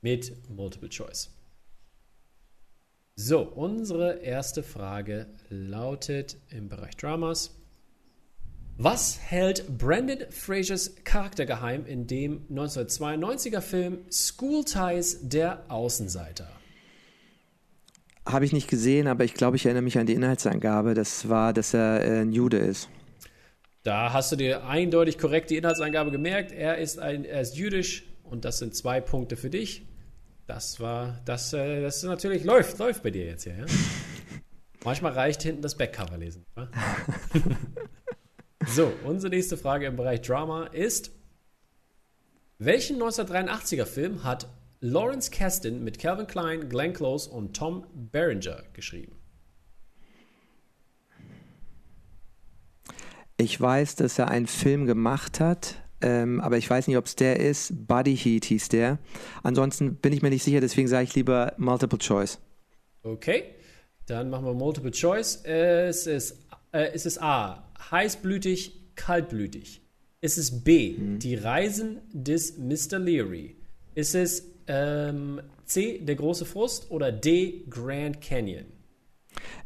mit 0.00 0.48
Multiple 0.48 0.88
Choice. 0.88 1.30
So, 3.16 3.40
unsere 3.42 4.20
erste 4.20 4.62
Frage 4.62 5.26
lautet 5.48 6.36
im 6.50 6.68
Bereich 6.68 6.96
Dramas. 6.96 7.59
Was 8.82 9.20
hält 9.20 9.76
Brandon 9.76 10.24
Frasers 10.30 11.04
Charakter 11.04 11.44
geheim 11.44 11.84
in 11.84 12.06
dem 12.06 12.46
1992er 12.48 13.60
Film 13.60 13.98
School 14.10 14.64
Ties 14.64 15.18
der 15.20 15.66
Außenseiter? 15.68 16.48
Habe 18.24 18.46
ich 18.46 18.54
nicht 18.54 18.70
gesehen, 18.70 19.06
aber 19.06 19.24
ich 19.24 19.34
glaube, 19.34 19.56
ich 19.56 19.66
erinnere 19.66 19.82
mich 19.82 19.98
an 19.98 20.06
die 20.06 20.14
Inhaltsangabe. 20.14 20.94
Das 20.94 21.28
war, 21.28 21.52
dass 21.52 21.74
er 21.74 22.02
äh, 22.02 22.20
ein 22.22 22.32
Jude 22.32 22.56
ist. 22.56 22.88
Da 23.82 24.14
hast 24.14 24.32
du 24.32 24.36
dir 24.36 24.64
eindeutig 24.64 25.18
korrekt 25.18 25.50
die 25.50 25.58
Inhaltsangabe 25.58 26.10
gemerkt. 26.10 26.50
Er 26.50 26.78
ist, 26.78 26.98
ein, 26.98 27.26
er 27.26 27.42
ist 27.42 27.58
jüdisch 27.58 28.06
und 28.22 28.46
das 28.46 28.56
sind 28.56 28.74
zwei 28.74 29.02
Punkte 29.02 29.36
für 29.36 29.50
dich. 29.50 29.86
Das 30.46 30.80
war, 30.80 31.20
das, 31.26 31.52
äh, 31.52 31.82
das 31.82 32.02
natürlich 32.02 32.44
läuft, 32.44 32.78
läuft 32.78 33.02
bei 33.02 33.10
dir 33.10 33.26
jetzt 33.26 33.44
hier. 33.44 33.58
Ja? 33.58 33.66
Manchmal 34.86 35.12
reicht 35.12 35.42
hinten 35.42 35.60
das 35.60 35.76
Backcover 35.76 36.16
lesen. 36.16 36.46
so, 38.70 38.92
unsere 39.04 39.34
nächste 39.34 39.56
Frage 39.56 39.86
im 39.86 39.96
Bereich 39.96 40.20
Drama 40.22 40.66
ist: 40.66 41.10
Welchen 42.58 43.02
1983er 43.02 43.84
Film 43.84 44.24
hat 44.24 44.48
Lawrence 44.80 45.30
Kasdan 45.30 45.82
mit 45.82 45.98
Calvin 45.98 46.26
Klein, 46.26 46.68
Glenn 46.68 46.92
Close 46.92 47.28
und 47.28 47.56
Tom 47.56 47.86
Berenger 47.94 48.62
geschrieben? 48.72 49.16
Ich 53.36 53.60
weiß, 53.60 53.96
dass 53.96 54.18
er 54.18 54.28
einen 54.28 54.46
Film 54.46 54.86
gemacht 54.86 55.40
hat, 55.40 55.76
ähm, 56.02 56.40
aber 56.40 56.58
ich 56.58 56.68
weiß 56.68 56.86
nicht, 56.86 56.96
ob 56.96 57.06
es 57.06 57.16
der 57.16 57.40
ist. 57.40 57.86
Body 57.88 58.16
Heat 58.16 58.44
hieß 58.44 58.68
der. 58.68 58.98
Ansonsten 59.42 59.96
bin 59.96 60.12
ich 60.12 60.22
mir 60.22 60.30
nicht 60.30 60.44
sicher, 60.44 60.60
deswegen 60.60 60.88
sage 60.88 61.04
ich 61.04 61.14
lieber 61.14 61.54
Multiple 61.56 61.98
Choice. 61.98 62.38
Okay, 63.02 63.44
dann 64.06 64.28
machen 64.28 64.44
wir 64.44 64.54
Multiple 64.54 64.90
Choice. 64.90 65.42
Es 65.44 66.06
ist, 66.06 66.49
äh, 66.72 66.90
es 66.92 67.06
ist 67.06 67.20
A, 67.22 67.70
heißblütig, 67.90 68.94
kaltblütig. 68.96 69.82
Es 70.20 70.36
ist 70.36 70.64
B, 70.64 70.96
die 70.98 71.34
Reisen 71.34 71.98
des 72.12 72.58
Mr. 72.58 72.98
Leary. 72.98 73.56
Ist 73.94 74.14
es 74.14 74.44
ähm, 74.66 75.40
C, 75.64 75.98
der 75.98 76.14
große 76.14 76.44
Frust 76.44 76.90
oder 76.90 77.10
D, 77.10 77.64
Grand 77.70 78.20
Canyon? 78.20 78.66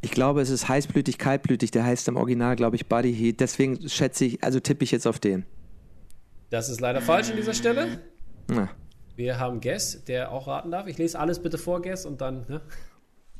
Ich 0.01 0.12
glaube, 0.12 0.43
es 0.43 0.51
ist 0.51 0.69
heißblütig, 0.69 1.19
kaltblütig. 1.19 1.71
Der 1.73 1.85
heißt 1.85 2.07
im 2.09 2.17
Original, 2.17 2.57
glaube 2.57 2.77
ich, 2.77 2.87
Body 2.87 3.12
Heat. 3.14 3.40
Deswegen 3.40 3.88
schätze 3.88 4.27
ich, 4.27 4.45
also 4.45 4.61
tippe 4.61 4.85
ich 4.85 4.93
jetzt 4.93 5.07
auf 5.07 5.19
den. 5.19 5.45
Das 6.51 6.69
ist 6.69 6.81
leider 6.81 7.01
falsch 7.01 7.31
an 7.31 7.37
dieser 7.37 7.55
Stelle. 7.55 8.01
Na, 8.49 8.71
Wir 9.17 9.38
haben 9.38 9.61
Guess, 9.61 10.05
der 10.05 10.31
auch 10.31 10.47
raten 10.47 10.71
darf. 10.71 10.87
Ich 10.87 10.99
lese 10.99 11.19
alles 11.19 11.43
bitte 11.43 11.59
vor, 11.59 11.83
Guess, 11.83 12.07
und 12.07 12.21
dann. 12.21 12.45
Ne? 12.49 12.61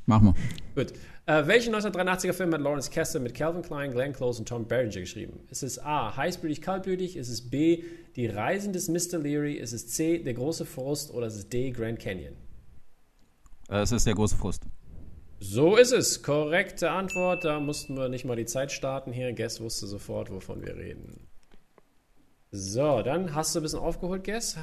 Mach 0.07 0.21
mal. 0.21 0.35
Gut. 0.75 0.93
Äh, 1.27 1.47
welchen 1.47 1.75
1983er 1.75 2.35
Film 2.35 2.53
hat 2.53 2.61
Lawrence 2.61 2.91
Kessler 2.91 3.21
mit 3.21 3.35
Calvin 3.35 3.63
Klein, 3.63 3.93
Glenn 3.93 4.13
Close 4.13 4.41
und 4.41 4.47
Tom 4.49 4.69
Berenger 4.69 5.01
geschrieben? 5.01 5.41
Ist 5.51 5.63
es 5.63 5.79
A. 5.79 6.15
Heißblütig, 6.17 6.61
kaltblütig? 6.61 7.17
Ist 7.17 7.31
es 7.31 7.49
B. 7.49 7.83
Die 8.17 8.27
Reisen 8.27 8.75
des 8.75 8.89
Mr. 8.89 9.19
Leary? 9.19 9.55
Ist 9.55 9.73
es 9.73 9.89
C. 9.89 10.19
Der 10.19 10.35
große 10.35 10.67
Frust? 10.67 11.13
Oder 11.15 11.29
ist 11.29 11.37
es 11.37 11.49
D. 11.49 11.71
Grand 11.71 11.99
Canyon? 11.99 12.35
Äh, 13.71 13.79
Es 13.81 13.93
ist 13.93 14.07
der 14.07 14.15
große 14.15 14.37
Frust. 14.37 14.65
So 15.41 15.77
ist 15.77 15.93
es. 15.93 16.23
Korrekte 16.23 16.91
Antwort. 16.91 17.45
Da 17.45 17.59
mussten 17.59 17.97
wir 17.97 18.11
nicht 18.11 18.27
mal 18.27 18.37
die 18.37 18.45
Zeit 18.47 18.71
starten 18.71 19.11
hier. 19.13 19.33
Guess 19.33 19.61
wusste 19.63 19.87
sofort, 19.87 20.31
wovon 20.31 20.63
wir 20.63 20.77
reden. 20.77 21.27
So, 22.51 23.01
dann 23.03 23.35
hast 23.35 23.55
du 23.55 23.61
ein 23.61 23.63
bisschen 23.63 23.81
aufgeholt, 23.81 24.25
Guess. 24.25 24.57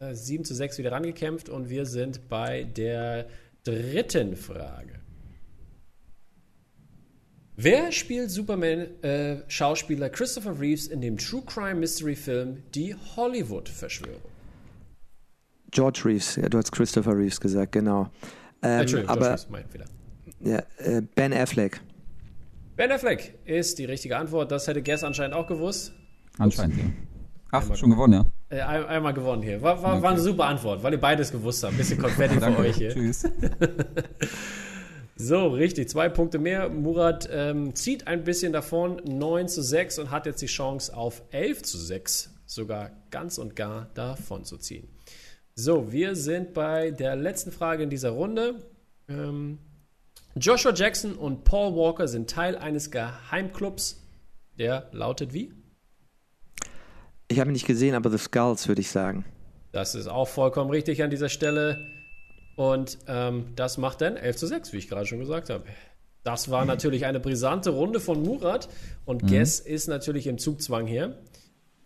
Äh, 0.00 0.14
7 0.14 0.44
zu 0.44 0.54
6 0.54 0.78
wieder 0.78 0.92
rangekämpft 0.92 1.48
und 1.48 1.68
wir 1.68 1.86
sind 1.86 2.28
bei 2.28 2.64
der 2.64 3.26
dritten 3.64 4.36
Frage. 4.36 5.00
Wer 7.56 7.92
spielt 7.92 8.30
Superman-Schauspieler 8.30 10.10
Christopher 10.10 10.58
Reeves 10.58 10.88
in 10.88 11.00
dem 11.00 11.16
True 11.16 11.42
Crime 11.46 11.76
Mystery 11.76 12.16
Film 12.16 12.62
Die 12.74 12.94
Hollywood-Verschwörung? 12.94 14.20
George 15.70 16.02
Reeves, 16.04 16.36
ja, 16.36 16.48
du 16.48 16.58
hast 16.58 16.72
Christopher 16.72 17.16
Reeves 17.16 17.40
gesagt, 17.40 17.72
genau. 17.72 18.10
Ähm, 18.62 18.80
Entschuldigung, 18.80 19.10
aber 19.10 19.36
George 19.36 19.42
Reeves, 19.42 19.50
mein 19.50 19.68
Fehler. 19.68 19.84
ja, 20.40 20.62
äh, 20.78 21.02
Ben 21.14 21.32
Affleck. 21.32 21.80
Ben 22.76 22.90
Affleck 22.90 23.38
ist 23.44 23.78
die 23.78 23.84
richtige 23.84 24.16
Antwort. 24.16 24.50
Das 24.50 24.66
hätte 24.66 24.82
Guess 24.82 25.04
anscheinend 25.04 25.34
auch 25.34 25.46
gewusst. 25.46 25.92
Anscheinend, 26.38 26.76
ja. 26.76 26.84
Ach, 27.52 27.76
schon 27.76 27.90
gewonnen, 27.90 28.14
ja. 28.14 28.32
Äh, 28.54 28.60
ein, 28.60 28.86
einmal 28.86 29.14
gewonnen 29.14 29.42
hier. 29.42 29.60
War, 29.62 29.82
war, 29.82 30.00
war 30.00 30.10
eine 30.12 30.20
super 30.20 30.46
Antwort, 30.46 30.82
weil 30.82 30.92
ihr 30.92 31.00
beides 31.00 31.32
gewusst 31.32 31.62
habt. 31.64 31.74
Ein 31.74 31.78
bisschen 31.78 31.98
Konfetti 31.98 32.38
für 32.38 32.58
euch 32.58 32.76
hier. 32.76 32.90
Tschüss. 32.90 33.24
So, 35.16 35.46
richtig. 35.46 35.88
Zwei 35.88 36.08
Punkte 36.08 36.40
mehr. 36.40 36.68
Murat 36.68 37.28
ähm, 37.30 37.76
zieht 37.76 38.08
ein 38.08 38.24
bisschen 38.24 38.52
davon. 38.52 39.00
9 39.04 39.46
zu 39.46 39.62
6 39.62 40.00
und 40.00 40.10
hat 40.10 40.26
jetzt 40.26 40.42
die 40.42 40.46
Chance 40.46 40.94
auf 40.94 41.22
11 41.30 41.62
zu 41.62 41.78
6 41.78 42.34
sogar 42.46 42.90
ganz 43.10 43.38
und 43.38 43.54
gar 43.54 43.90
davon 43.94 44.44
zu 44.44 44.58
ziehen. 44.58 44.88
So, 45.54 45.92
wir 45.92 46.16
sind 46.16 46.52
bei 46.52 46.90
der 46.90 47.14
letzten 47.14 47.52
Frage 47.52 47.84
in 47.84 47.90
dieser 47.90 48.10
Runde. 48.10 48.56
Ähm, 49.08 49.60
Joshua 50.34 50.74
Jackson 50.74 51.14
und 51.14 51.44
Paul 51.44 51.76
Walker 51.76 52.08
sind 52.08 52.28
Teil 52.28 52.56
eines 52.56 52.90
Geheimclubs, 52.90 54.02
der 54.58 54.88
lautet 54.90 55.32
wie? 55.32 55.52
Ich 57.34 57.40
habe 57.40 57.50
ihn 57.50 57.54
nicht 57.54 57.66
gesehen, 57.66 57.96
aber 57.96 58.10
The 58.10 58.18
Skulls, 58.18 58.68
würde 58.68 58.80
ich 58.80 58.90
sagen. 58.90 59.24
Das 59.72 59.96
ist 59.96 60.06
auch 60.06 60.28
vollkommen 60.28 60.70
richtig 60.70 61.02
an 61.02 61.10
dieser 61.10 61.28
Stelle. 61.28 61.84
Und 62.54 62.96
ähm, 63.08 63.46
das 63.56 63.76
macht 63.76 64.02
dann 64.02 64.16
11 64.16 64.36
zu 64.36 64.46
6, 64.46 64.72
wie 64.72 64.76
ich 64.76 64.88
gerade 64.88 65.04
schon 65.04 65.18
gesagt 65.18 65.50
habe. 65.50 65.64
Das 66.22 66.48
war 66.52 66.64
natürlich 66.64 67.06
eine 67.06 67.18
brisante 67.18 67.70
Runde 67.70 67.98
von 67.98 68.22
Murat. 68.22 68.68
Und 69.04 69.26
Guess 69.26 69.58
ist 69.58 69.88
natürlich 69.88 70.28
im 70.28 70.38
Zugzwang 70.38 70.86
hier. 70.86 71.18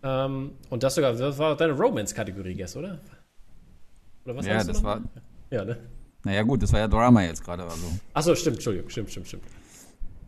Ähm, 0.02 0.52
und 0.68 0.82
das 0.82 0.96
sogar, 0.96 1.14
das 1.14 1.38
war 1.38 1.56
deine 1.56 1.72
Romance-Kategorie, 1.72 2.54
Guess, 2.54 2.76
oder? 2.76 3.00
Oder 4.26 4.36
was 4.36 4.44
Ja, 4.44 4.56
hast 4.56 4.68
du 4.68 4.72
das 4.74 4.82
noch? 4.82 4.88
war. 4.90 5.00
Ja, 5.50 5.64
ne? 5.64 5.78
Naja, 6.24 6.42
gut, 6.42 6.62
das 6.62 6.70
war 6.74 6.80
ja 6.80 6.88
Drama 6.88 7.22
jetzt 7.22 7.42
gerade. 7.42 7.62
Also. 7.62 7.86
Achso, 8.12 8.34
stimmt, 8.34 8.56
Entschuldigung, 8.56 8.90
stimmt, 8.90 9.10
stimmt, 9.10 9.28
stimmt. 9.28 9.44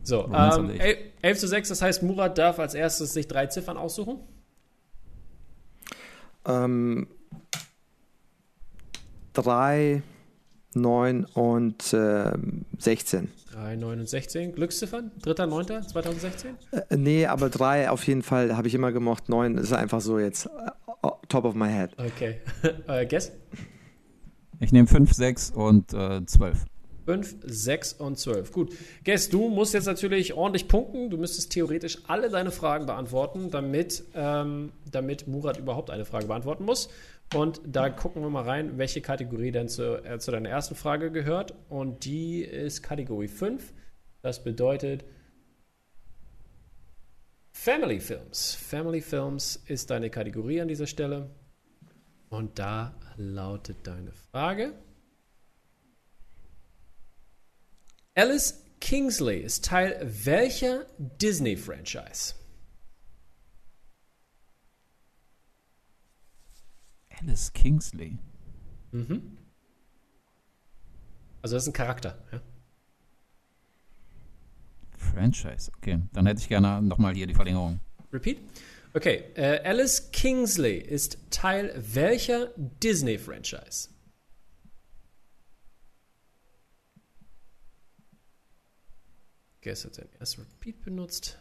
So, 0.01 0.21
Romance 0.21 0.57
ähm, 0.57 0.65
und 0.65 0.73
ich. 0.73 0.81
11 0.81 0.97
11 1.21 1.37
zu 1.37 1.47
6, 1.47 1.69
das 1.69 1.81
heißt, 1.83 2.01
Murat 2.01 2.39
darf 2.39 2.57
als 2.57 2.73
erstes 2.73 3.13
sich 3.13 3.27
drei 3.27 3.45
Ziffern 3.45 3.77
aussuchen. 3.77 4.17
Ähm, 6.45 7.07
drei, 9.33 10.01
neun 10.73 11.25
und 11.25 11.93
ähm, 11.93 12.65
16. 12.79 13.29
3, 13.51 13.75
9 13.75 13.99
und 13.99 14.09
16. 14.09 14.55
Glücksziffern? 14.55 15.11
3.9.2016? 15.23 16.45
Äh, 16.71 16.97
nee, 16.97 17.25
aber 17.25 17.49
drei 17.49 17.89
auf 17.89 18.05
jeden 18.07 18.23
Fall 18.23 18.55
habe 18.55 18.67
ich 18.67 18.73
immer 18.73 18.91
gemocht. 18.91 19.29
Neun 19.29 19.57
ist 19.57 19.73
einfach 19.73 20.01
so 20.01 20.19
jetzt 20.19 20.45
äh, 20.45 21.09
top 21.27 21.45
of 21.45 21.53
my 21.53 21.67
head. 21.67 21.91
Okay. 21.97 22.39
äh, 22.87 23.05
Guess? 23.05 23.31
Ich 24.59 24.71
nehme 24.71 24.87
5, 24.87 25.11
6 25.13 25.51
und 25.51 25.93
äh, 25.93 26.25
12. 26.25 26.65
5, 27.11 27.35
6 27.43 27.93
und 27.93 28.17
12. 28.17 28.53
Gut. 28.53 28.73
Guess, 29.03 29.27
du 29.27 29.49
musst 29.49 29.73
jetzt 29.73 29.85
natürlich 29.85 30.33
ordentlich 30.33 30.69
punkten. 30.69 31.09
Du 31.09 31.17
müsstest 31.17 31.51
theoretisch 31.51 31.97
alle 32.07 32.29
deine 32.29 32.51
Fragen 32.51 32.85
beantworten, 32.85 33.51
damit, 33.51 34.05
ähm, 34.15 34.71
damit 34.89 35.27
Murat 35.27 35.57
überhaupt 35.57 35.89
eine 35.89 36.05
Frage 36.05 36.27
beantworten 36.27 36.63
muss. 36.63 36.89
Und 37.35 37.59
da 37.65 37.89
gucken 37.89 38.21
wir 38.21 38.29
mal 38.29 38.43
rein, 38.43 38.77
welche 38.77 39.01
Kategorie 39.01 39.51
denn 39.51 39.67
zu, 39.67 40.01
äh, 40.05 40.19
zu 40.19 40.31
deiner 40.31 40.47
ersten 40.47 40.75
Frage 40.75 41.11
gehört. 41.11 41.53
Und 41.67 42.05
die 42.05 42.43
ist 42.43 42.81
Kategorie 42.81 43.27
5. 43.27 43.73
Das 44.21 44.41
bedeutet 44.41 45.03
Family 47.51 47.99
Films. 47.99 48.55
Family 48.55 49.01
Films 49.01 49.61
ist 49.65 49.89
deine 49.89 50.09
Kategorie 50.09 50.61
an 50.61 50.69
dieser 50.69 50.87
Stelle. 50.87 51.29
Und 52.29 52.57
da 52.57 52.95
lautet 53.17 53.85
deine 53.85 54.13
Frage. 54.13 54.73
Alice 58.13 58.61
Kingsley 58.81 59.39
ist 59.39 59.63
Teil 59.63 59.97
welcher 60.01 60.85
Disney-Franchise? 60.97 62.35
Alice 67.21 67.53
Kingsley. 67.53 68.17
Mhm. 68.91 69.37
Also 71.41 71.55
das 71.55 71.63
ist 71.63 71.69
ein 71.69 71.73
Charakter. 71.73 72.17
Ja? 72.33 72.41
Franchise, 74.97 75.71
okay. 75.77 75.99
Dann 76.11 76.25
hätte 76.25 76.41
ich 76.41 76.49
gerne 76.49 76.81
nochmal 76.81 77.13
hier 77.13 77.27
die 77.27 77.33
Verlängerung. 77.33 77.79
Repeat. 78.11 78.39
Okay, 78.93 79.23
äh, 79.35 79.61
Alice 79.63 80.11
Kingsley 80.11 80.77
ist 80.77 81.17
Teil 81.31 81.73
welcher 81.77 82.51
Disney-Franchise? 82.57 83.89
Guess 89.61 89.85
hat 89.85 89.95
sein 89.95 90.09
erstes 90.19 90.39
Repeat 90.39 90.81
benutzt. 90.81 91.37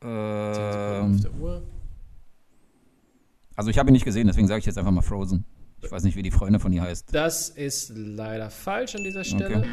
10 0.00 0.10
Sekunden 0.54 1.14
auf 1.14 1.20
der 1.20 1.34
Uhr. 1.40 1.62
also 3.54 3.70
ich 3.70 3.78
habe 3.78 3.90
ihn 3.90 3.92
nicht 3.92 4.04
gesehen, 4.04 4.26
deswegen 4.26 4.48
sage 4.48 4.58
ich 4.58 4.66
jetzt 4.66 4.78
einfach 4.78 4.90
mal 4.90 5.02
Frozen. 5.02 5.44
Ich 5.80 5.90
weiß 5.90 6.02
nicht, 6.02 6.16
wie 6.16 6.22
die 6.22 6.30
Freundin 6.30 6.60
von 6.60 6.72
ihr 6.72 6.82
heißt. 6.82 7.14
Das 7.14 7.48
ist 7.48 7.92
leider 7.94 8.50
falsch 8.50 8.94
an 8.94 9.04
dieser 9.04 9.24
Stelle. 9.24 9.64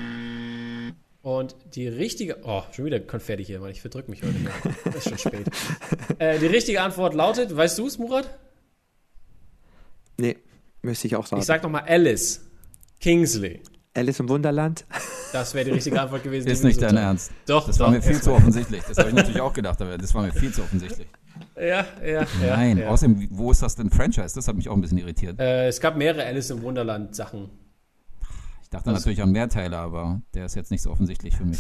Und 1.22 1.56
die 1.76 1.88
richtige. 1.88 2.38
Oh, 2.44 2.64
schon 2.72 2.86
wieder 2.86 3.00
Konfetti 3.00 3.44
hier, 3.44 3.60
Mann. 3.60 3.72
Ich 3.72 3.82
verdrück 3.82 4.08
mich 4.08 4.24
heute. 4.24 4.36
Es 4.86 4.96
ist 4.96 5.10
schon 5.10 5.18
spät. 5.18 5.50
äh, 6.20 6.40
die 6.40 6.48
richtige 6.48 6.82
Antwort 6.82 7.14
lautet: 7.14 7.56
Weißt 7.56 7.78
du 7.78 7.88
es, 7.88 7.98
Murat? 8.00 8.30
Nee, 10.18 10.38
müsste 10.82 11.08
ich 11.08 11.16
auch 11.16 11.26
sagen. 11.26 11.42
Ich 11.42 11.46
sag 11.46 11.62
nochmal 11.62 11.84
Alice 11.88 12.42
Kingsley. 13.00 13.62
Alice 13.94 14.20
im 14.20 14.30
Wunderland. 14.30 14.86
Das 15.32 15.54
wäre 15.54 15.66
die 15.66 15.72
richtige 15.72 16.00
Antwort 16.02 16.24
gewesen. 16.24 16.48
Ist 16.48 16.64
nicht 16.64 16.82
dein. 16.82 16.98
Ernst. 16.98 17.32
Doch, 17.46 17.68
Das 17.68 17.80
war 17.80 17.88
doch. 17.88 17.94
mir 17.94 18.02
viel 18.02 18.22
zu 18.22 18.32
offensichtlich. 18.34 18.84
Das 18.88 18.98
habe 18.98 19.10
ich 19.10 19.16
natürlich 19.16 19.42
auch 19.42 19.54
gedacht, 19.54 19.82
aber 19.82 19.98
das 19.98 20.14
war 20.16 20.24
mir 20.24 20.32
viel 20.32 20.52
zu 20.54 20.62
offensichtlich. 20.64 21.08
Ja, 21.56 21.86
ja. 22.06 22.26
Nein, 22.42 22.78
ja. 22.80 22.90
außerdem, 22.90 23.28
wo 23.32 23.52
ist 23.52 23.62
das 23.62 23.76
denn 23.76 23.90
Franchise? 23.90 24.34
Das 24.36 24.48
hat 24.48 24.56
mich 24.56 24.68
auch 24.70 24.74
ein 24.76 24.82
bisschen 24.82 24.98
irritiert. 24.98 25.40
Äh, 25.40 25.68
es 25.68 25.80
gab 25.80 25.96
mehrere 25.96 26.26
Alice 26.26 26.50
im 26.50 26.62
Wunderland 26.62 27.16
Sachen. 27.16 27.50
Ich 28.64 28.70
dachte 28.70 28.92
natürlich 28.92 29.22
an 29.22 29.32
Mehrteile, 29.32 29.78
aber 29.78 30.22
der 30.34 30.46
ist 30.46 30.56
jetzt 30.56 30.72
nicht 30.72 30.82
so 30.82 30.92
offensichtlich 30.92 31.36
für 31.36 31.46
mich. 31.46 31.60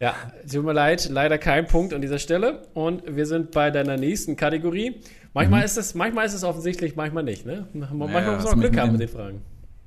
Ja, 0.00 0.14
tut 0.50 0.64
mir 0.64 0.72
leid, 0.72 1.08
leider 1.10 1.38
kein 1.38 1.66
Punkt 1.66 1.94
an 1.94 2.02
dieser 2.02 2.18
Stelle. 2.18 2.66
Und 2.74 3.02
wir 3.16 3.26
sind 3.26 3.52
bei 3.52 3.70
deiner 3.70 3.96
nächsten 3.96 4.36
Kategorie. 4.36 5.00
Manchmal, 5.32 5.64
ist, 5.64 5.76
es, 5.78 5.94
manchmal 5.94 6.26
ist 6.26 6.34
es 6.34 6.44
offensichtlich, 6.44 6.96
manchmal 6.96 7.22
nicht. 7.22 7.46
Ne? 7.46 7.66
Manchmal 7.72 8.22
Ja, 8.22 8.32
muss 8.32 8.38
hast 8.44 8.50
man 8.50 8.60
Glück 8.60 8.72
mit 8.72 8.80
haben 8.80 8.88
dem- 8.88 8.92
mit 8.98 9.00
den 9.02 9.08
Fragen. 9.08 9.42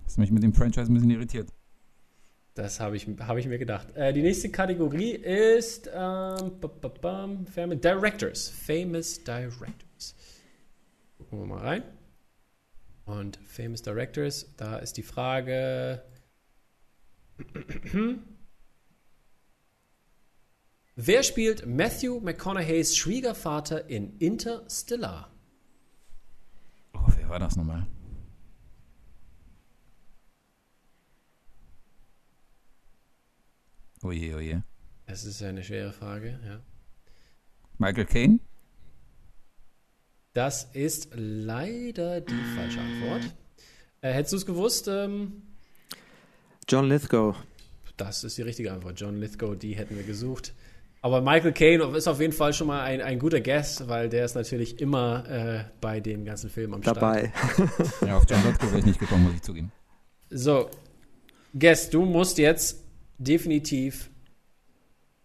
Das 0.06 0.14
hat 0.14 0.20
mich 0.20 0.32
mit 0.32 0.44
dem 0.44 0.54
Franchise 0.54 0.90
ein 0.92 0.94
bisschen 0.94 1.10
irritiert. 1.12 1.50
Das 2.58 2.80
habe 2.80 2.96
ich, 2.98 3.08
hab 3.20 3.38
ich 3.38 3.46
mir 3.46 3.60
gedacht. 3.60 3.96
Äh, 3.96 4.14
die 4.14 4.24
nächste 4.24 4.50
Kategorie 4.50 5.12
ist 5.12 5.86
ähm, 5.94 6.60
ba- 6.60 6.68
ba- 6.82 6.88
bam, 6.90 7.46
Famous 7.46 7.80
Directors. 7.82 8.50
Famous 8.50 9.24
Directors. 9.24 10.16
Gucken 11.20 11.38
wir 11.40 11.46
mal 11.46 11.60
rein. 11.60 11.84
Und 13.06 13.38
Famous 13.46 13.84
Directors, 13.84 14.56
da 14.58 14.78
ist 14.78 14.98
die 14.98 15.04
Frage. 15.04 16.02
Wer 20.96 21.22
spielt 21.22 21.68
Matthew 21.68 22.20
McConaughey's 22.22 22.98
Schwiegervater 22.98 23.88
in 23.88 24.18
Interstellar? 24.18 25.32
Oh, 26.96 27.08
wer 27.20 27.30
war 27.30 27.38
das 27.38 27.56
nochmal? 27.56 27.86
Oje, 34.04 34.36
oje. 34.36 34.64
Das 35.08 35.26
ist 35.26 35.42
eine 35.42 35.64
schwere 35.64 35.92
Frage, 35.92 36.40
ja. 36.46 36.60
Michael 37.78 38.06
Caine? 38.06 38.40
Das 40.34 40.66
ist 40.74 41.10
leider 41.16 42.22
die 42.22 42.44
falsche 42.56 42.80
Antwort. 42.80 43.34
Äh, 44.02 44.14
hättest 44.14 44.34
du 44.34 44.38
es 44.38 44.46
gewusst? 44.46 44.88
Ähm, 44.88 45.42
John 46.70 46.88
Lithgow. 46.88 47.36
das 47.98 48.24
ist 48.24 48.38
die 48.38 48.44
richtige 48.44 48.72
Antwort. 48.72 49.00
John 49.00 49.20
Lithgow, 49.20 49.58
die 49.58 49.76
hätten 49.76 49.96
wir 49.96 50.04
gesucht. 50.04 50.54
Aber 51.02 51.22
Michael 51.22 51.54
Caine 51.54 51.84
ist 51.98 52.08
auf 52.08 52.20
jeden 52.20 52.34
Fall 52.34 52.54
schon 52.54 52.68
mal 52.68 52.82
ein, 52.84 53.02
ein 53.02 53.18
guter 53.18 53.40
Guess, 53.40 53.88
weil 53.88 54.10
der 54.10 54.26
ist 54.26 54.36
natürlich 54.36 54.80
immer 54.80 55.28
äh, 55.30 55.64
bei 55.82 56.00
den 56.00 56.26
ganzen 56.26 56.50
Filmen 56.50 56.76
am 56.76 56.82
Start. 56.84 56.98
Dabei. 56.98 57.32
Ja, 58.06 58.18
auf 58.18 58.26
John 58.30 58.44
Lithgow 58.44 58.70
wäre 58.70 58.80
ich 58.80 58.86
nicht 58.86 59.00
gekommen, 59.00 59.24
muss 59.24 59.34
ich 59.36 59.42
zugeben. 59.42 59.72
So, 60.30 60.70
Guess, 61.54 61.90
du 61.90 62.06
musst 62.06 62.38
jetzt 62.38 62.84
definitiv 63.18 64.10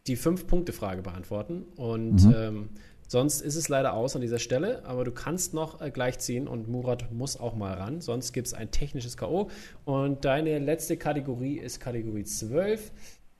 die 0.06 0.16
Fünf-Punkte-Frage 0.16 1.02
beantworten. 1.02 1.62
Und 1.76 2.24
Mhm. 2.24 2.34
ähm, 2.36 2.68
sonst 3.06 3.40
ist 3.40 3.56
es 3.56 3.68
leider 3.68 3.92
aus 3.94 4.16
an 4.16 4.22
dieser 4.22 4.38
Stelle. 4.38 4.84
Aber 4.84 5.04
du 5.04 5.12
kannst 5.12 5.54
noch 5.54 5.80
äh, 5.80 5.90
gleich 5.90 6.18
ziehen 6.18 6.48
und 6.48 6.68
Murat 6.68 7.12
muss 7.12 7.38
auch 7.38 7.54
mal 7.54 7.74
ran. 7.74 8.00
Sonst 8.00 8.32
gibt 8.32 8.48
es 8.48 8.54
ein 8.54 8.70
technisches 8.70 9.16
K.O. 9.16 9.50
Und 9.84 10.24
deine 10.24 10.58
letzte 10.58 10.96
Kategorie 10.96 11.58
ist 11.58 11.78
Kategorie 11.80 12.24
12. 12.24 12.90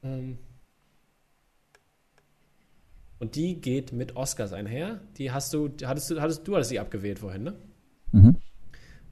Ähm, 0.05 0.39
und 3.19 3.37
die 3.37 3.61
geht 3.61 3.93
mit 3.93 4.17
Oscars 4.17 4.53
einher. 4.53 5.01
Die 5.17 5.31
hast 5.31 5.53
du, 5.55 5.71
hattest 5.85 6.11
du, 6.11 6.21
hattest 6.21 6.47
du 6.47 6.55
hattest 6.55 6.71
sie 6.71 6.81
abgewählt 6.81 7.21
vorhin, 7.21 7.45
ne? 7.45 7.55
Mhm. 8.13 8.37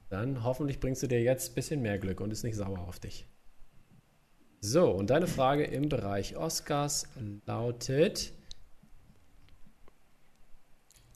Dann 0.09 0.43
hoffentlich 0.43 0.79
bringst 0.81 1.01
du 1.01 1.07
dir 1.07 1.21
jetzt 1.21 1.51
ein 1.51 1.55
bisschen 1.55 1.81
mehr 1.81 1.97
Glück 1.97 2.19
und 2.19 2.31
ist 2.31 2.43
nicht 2.43 2.55
sauer 2.57 2.79
auf 2.79 2.99
dich. 2.99 3.25
So, 4.63 4.91
und 4.91 5.09
deine 5.09 5.25
Frage 5.25 5.63
im 5.63 5.89
Bereich 5.89 6.37
Oscars 6.37 7.07
lautet: 7.47 8.31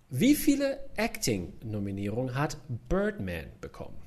Wie 0.10 0.34
viele 0.34 0.80
Acting-Nominierungen 0.96 2.34
hat 2.34 2.58
Birdman 2.90 3.52
bekommen? 3.62 4.02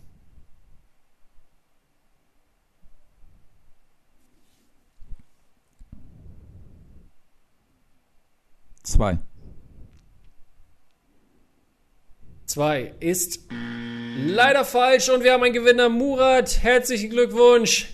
Zwei. 8.83 9.19
Zwei 12.47 12.93
ist 12.99 13.41
leider 14.17 14.65
falsch 14.65 15.09
und 15.11 15.23
wir 15.23 15.33
haben 15.33 15.45
einen 15.45 15.55
Gewinner, 15.55 15.89
Murat. 15.89 16.65
Herzlichen 16.65 17.11
Glückwunsch. 17.11 17.93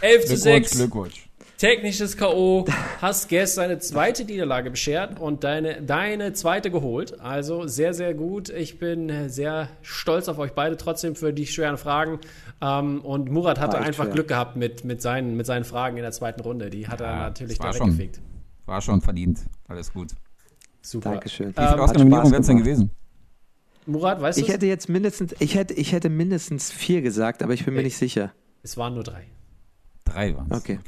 11 0.00 0.24
zu 0.26 0.36
6. 0.36 0.70
Glückwunsch. 0.76 1.24
Technisches 1.58 2.16
K.O. 2.16 2.66
Hast 3.00 3.28
Guess 3.28 3.56
seine 3.56 3.80
zweite 3.80 4.24
Niederlage 4.24 4.70
beschert 4.70 5.18
und 5.18 5.42
deine, 5.42 5.82
deine 5.82 6.32
zweite 6.32 6.70
geholt. 6.70 7.18
Also 7.18 7.66
sehr, 7.66 7.94
sehr 7.94 8.14
gut. 8.14 8.48
Ich 8.48 8.78
bin 8.78 9.28
sehr 9.28 9.68
stolz 9.82 10.28
auf 10.28 10.38
euch 10.38 10.52
beide 10.52 10.76
trotzdem 10.76 11.16
für 11.16 11.32
die 11.32 11.48
schweren 11.48 11.76
Fragen. 11.76 12.20
Ähm, 12.60 13.00
und 13.00 13.28
Murat 13.32 13.58
hatte 13.58 13.78
einfach 13.78 14.04
schwer. 14.04 14.12
Glück 14.14 14.28
gehabt 14.28 14.54
mit, 14.54 14.84
mit, 14.84 15.02
seinen, 15.02 15.36
mit 15.36 15.46
seinen 15.46 15.64
Fragen 15.64 15.96
in 15.96 16.04
der 16.04 16.12
zweiten 16.12 16.40
Runde. 16.42 16.70
Die 16.70 16.86
hat 16.86 17.00
er 17.00 17.06
Ja, 17.08 17.16
natürlich 17.22 17.58
das 17.58 17.64
war 17.66 17.72
da 17.72 17.78
schon. 17.78 17.88
weggefegt. 17.88 18.20
War 18.66 18.80
schon 18.80 19.00
verdient. 19.00 19.40
Alles 19.66 19.92
gut. 19.92 20.12
Super. 20.80 21.10
Dankeschön. 21.10 21.48
Wie 21.48 21.52
viele 21.54 21.70
Hat 21.70 21.80
Oscar-Nominierungen 21.80 22.30
wären 22.32 22.40
es 22.42 22.46
denn 22.46 22.58
gewesen? 22.58 22.90
Murat, 23.86 24.20
weißt 24.20 24.38
Ich 24.38 24.46
du? 24.46 24.52
hätte 24.52 24.66
jetzt 24.66 24.88
mindestens, 24.88 25.34
ich 25.40 25.56
hätte, 25.56 25.74
ich 25.74 25.90
hätte 25.90 26.08
mindestens 26.08 26.70
vier 26.70 27.02
gesagt, 27.02 27.42
aber 27.42 27.52
ich 27.54 27.64
bin 27.64 27.74
mir 27.74 27.80
Okay. 27.80 27.86
nicht 27.86 27.96
sicher. 27.96 28.32
Es 28.62 28.76
waren 28.76 28.94
nur 28.94 29.02
drei. 29.02 29.24
Drei 30.12 30.34
waren 30.36 30.48
es. 30.50 30.58
Okay. 30.58 30.78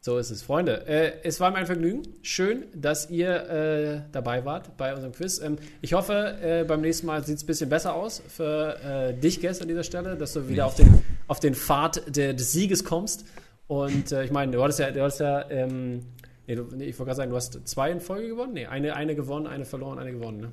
So 0.00 0.18
ist 0.18 0.30
es. 0.30 0.42
Freunde, 0.42 0.84
äh, 0.88 1.12
es 1.22 1.38
war 1.38 1.52
mir 1.52 1.58
ein 1.58 1.66
Vergnügen. 1.66 2.02
Schön, 2.22 2.64
dass 2.74 3.08
ihr 3.08 3.48
äh, 3.48 4.00
dabei 4.10 4.44
wart 4.44 4.76
bei 4.76 4.92
unserem 4.92 5.12
Quiz. 5.12 5.40
Ähm, 5.40 5.58
ich 5.80 5.92
hoffe, 5.92 6.38
äh, 6.42 6.64
beim 6.64 6.80
nächsten 6.80 7.06
Mal 7.06 7.24
sieht 7.24 7.36
es 7.36 7.44
ein 7.44 7.46
bisschen 7.46 7.68
besser 7.68 7.94
aus 7.94 8.20
für 8.26 8.80
äh, 8.82 9.14
dich, 9.14 9.40
Guest, 9.40 9.62
an 9.62 9.68
dieser 9.68 9.84
Stelle, 9.84 10.16
dass 10.16 10.32
du 10.32 10.48
wieder 10.48 10.66
auf 10.66 10.74
den, 10.74 11.02
auf 11.28 11.38
den 11.38 11.54
Pfad 11.54 12.16
der, 12.16 12.34
des 12.34 12.50
Sieges 12.50 12.84
kommst. 12.84 13.24
Und 13.68 14.10
äh, 14.10 14.24
ich 14.24 14.32
meine, 14.32 14.50
du 14.50 14.62
hattest 14.62 14.80
ja, 14.80 14.90
du 14.90 15.02
hattest 15.02 15.20
ja 15.20 15.48
ähm, 15.50 16.00
nee, 16.48 16.56
du, 16.56 16.64
nee, 16.74 16.86
ich 16.86 16.98
wollte 16.98 17.10
gerade 17.10 17.16
sagen, 17.18 17.30
du 17.30 17.36
hast 17.36 17.68
zwei 17.68 17.92
in 17.92 18.00
Folge 18.00 18.28
gewonnen? 18.28 18.54
Nee, 18.54 18.66
eine, 18.66 18.96
eine 18.96 19.14
gewonnen, 19.14 19.46
eine 19.46 19.64
verloren, 19.64 20.00
eine 20.00 20.10
gewonnen, 20.10 20.40
ne? 20.40 20.52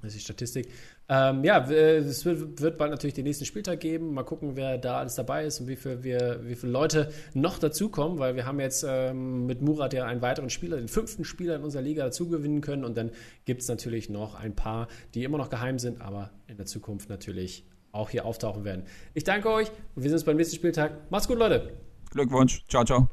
Das 0.00 0.14
ist 0.14 0.18
die 0.18 0.24
Statistik. 0.24 0.68
Ähm, 1.08 1.42
ja, 1.42 1.68
es 1.68 2.24
wird, 2.24 2.60
wird 2.60 2.78
bald 2.78 2.92
natürlich 2.92 3.14
den 3.14 3.24
nächsten 3.24 3.44
Spieltag 3.44 3.80
geben. 3.80 4.14
Mal 4.14 4.22
gucken, 4.22 4.54
wer 4.54 4.78
da 4.78 4.98
alles 4.98 5.16
dabei 5.16 5.44
ist 5.44 5.60
und 5.60 5.66
wie, 5.66 5.76
viel 5.76 6.04
wir, 6.04 6.40
wie 6.44 6.54
viele 6.54 6.70
Leute 6.70 7.10
noch 7.34 7.58
dazukommen, 7.58 8.18
weil 8.18 8.36
wir 8.36 8.46
haben 8.46 8.60
jetzt 8.60 8.84
ähm, 8.88 9.46
mit 9.46 9.60
Murat 9.60 9.92
ja 9.92 10.06
einen 10.06 10.22
weiteren 10.22 10.50
Spieler, 10.50 10.76
den 10.76 10.88
fünften 10.88 11.24
Spieler 11.24 11.56
in 11.56 11.62
unserer 11.62 11.82
Liga 11.82 12.04
dazu 12.04 12.28
gewinnen 12.28 12.60
können. 12.60 12.84
Und 12.84 12.96
dann 12.96 13.10
gibt 13.44 13.62
es 13.62 13.68
natürlich 13.68 14.08
noch 14.08 14.36
ein 14.36 14.54
paar, 14.54 14.86
die 15.14 15.24
immer 15.24 15.38
noch 15.38 15.50
geheim 15.50 15.78
sind, 15.78 16.00
aber 16.00 16.30
in 16.46 16.56
der 16.56 16.66
Zukunft 16.66 17.08
natürlich 17.08 17.66
auch 17.90 18.10
hier 18.10 18.24
auftauchen 18.24 18.64
werden. 18.64 18.84
Ich 19.14 19.24
danke 19.24 19.50
euch 19.50 19.68
und 19.94 20.02
wir 20.02 20.10
sehen 20.10 20.14
uns 20.14 20.24
beim 20.24 20.36
nächsten 20.36 20.56
Spieltag. 20.56 21.10
Macht's 21.10 21.26
gut, 21.26 21.38
Leute. 21.38 21.72
Glückwunsch. 22.10 22.64
Ciao, 22.68 22.84
ciao. 22.84 23.08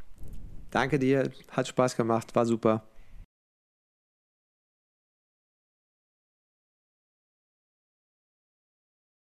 Danke 0.69 0.99
dir, 0.99 1.31
hat 1.49 1.67
Spaß 1.67 1.95
gemacht, 1.95 2.35
war 2.35 2.45
super. 2.45 2.83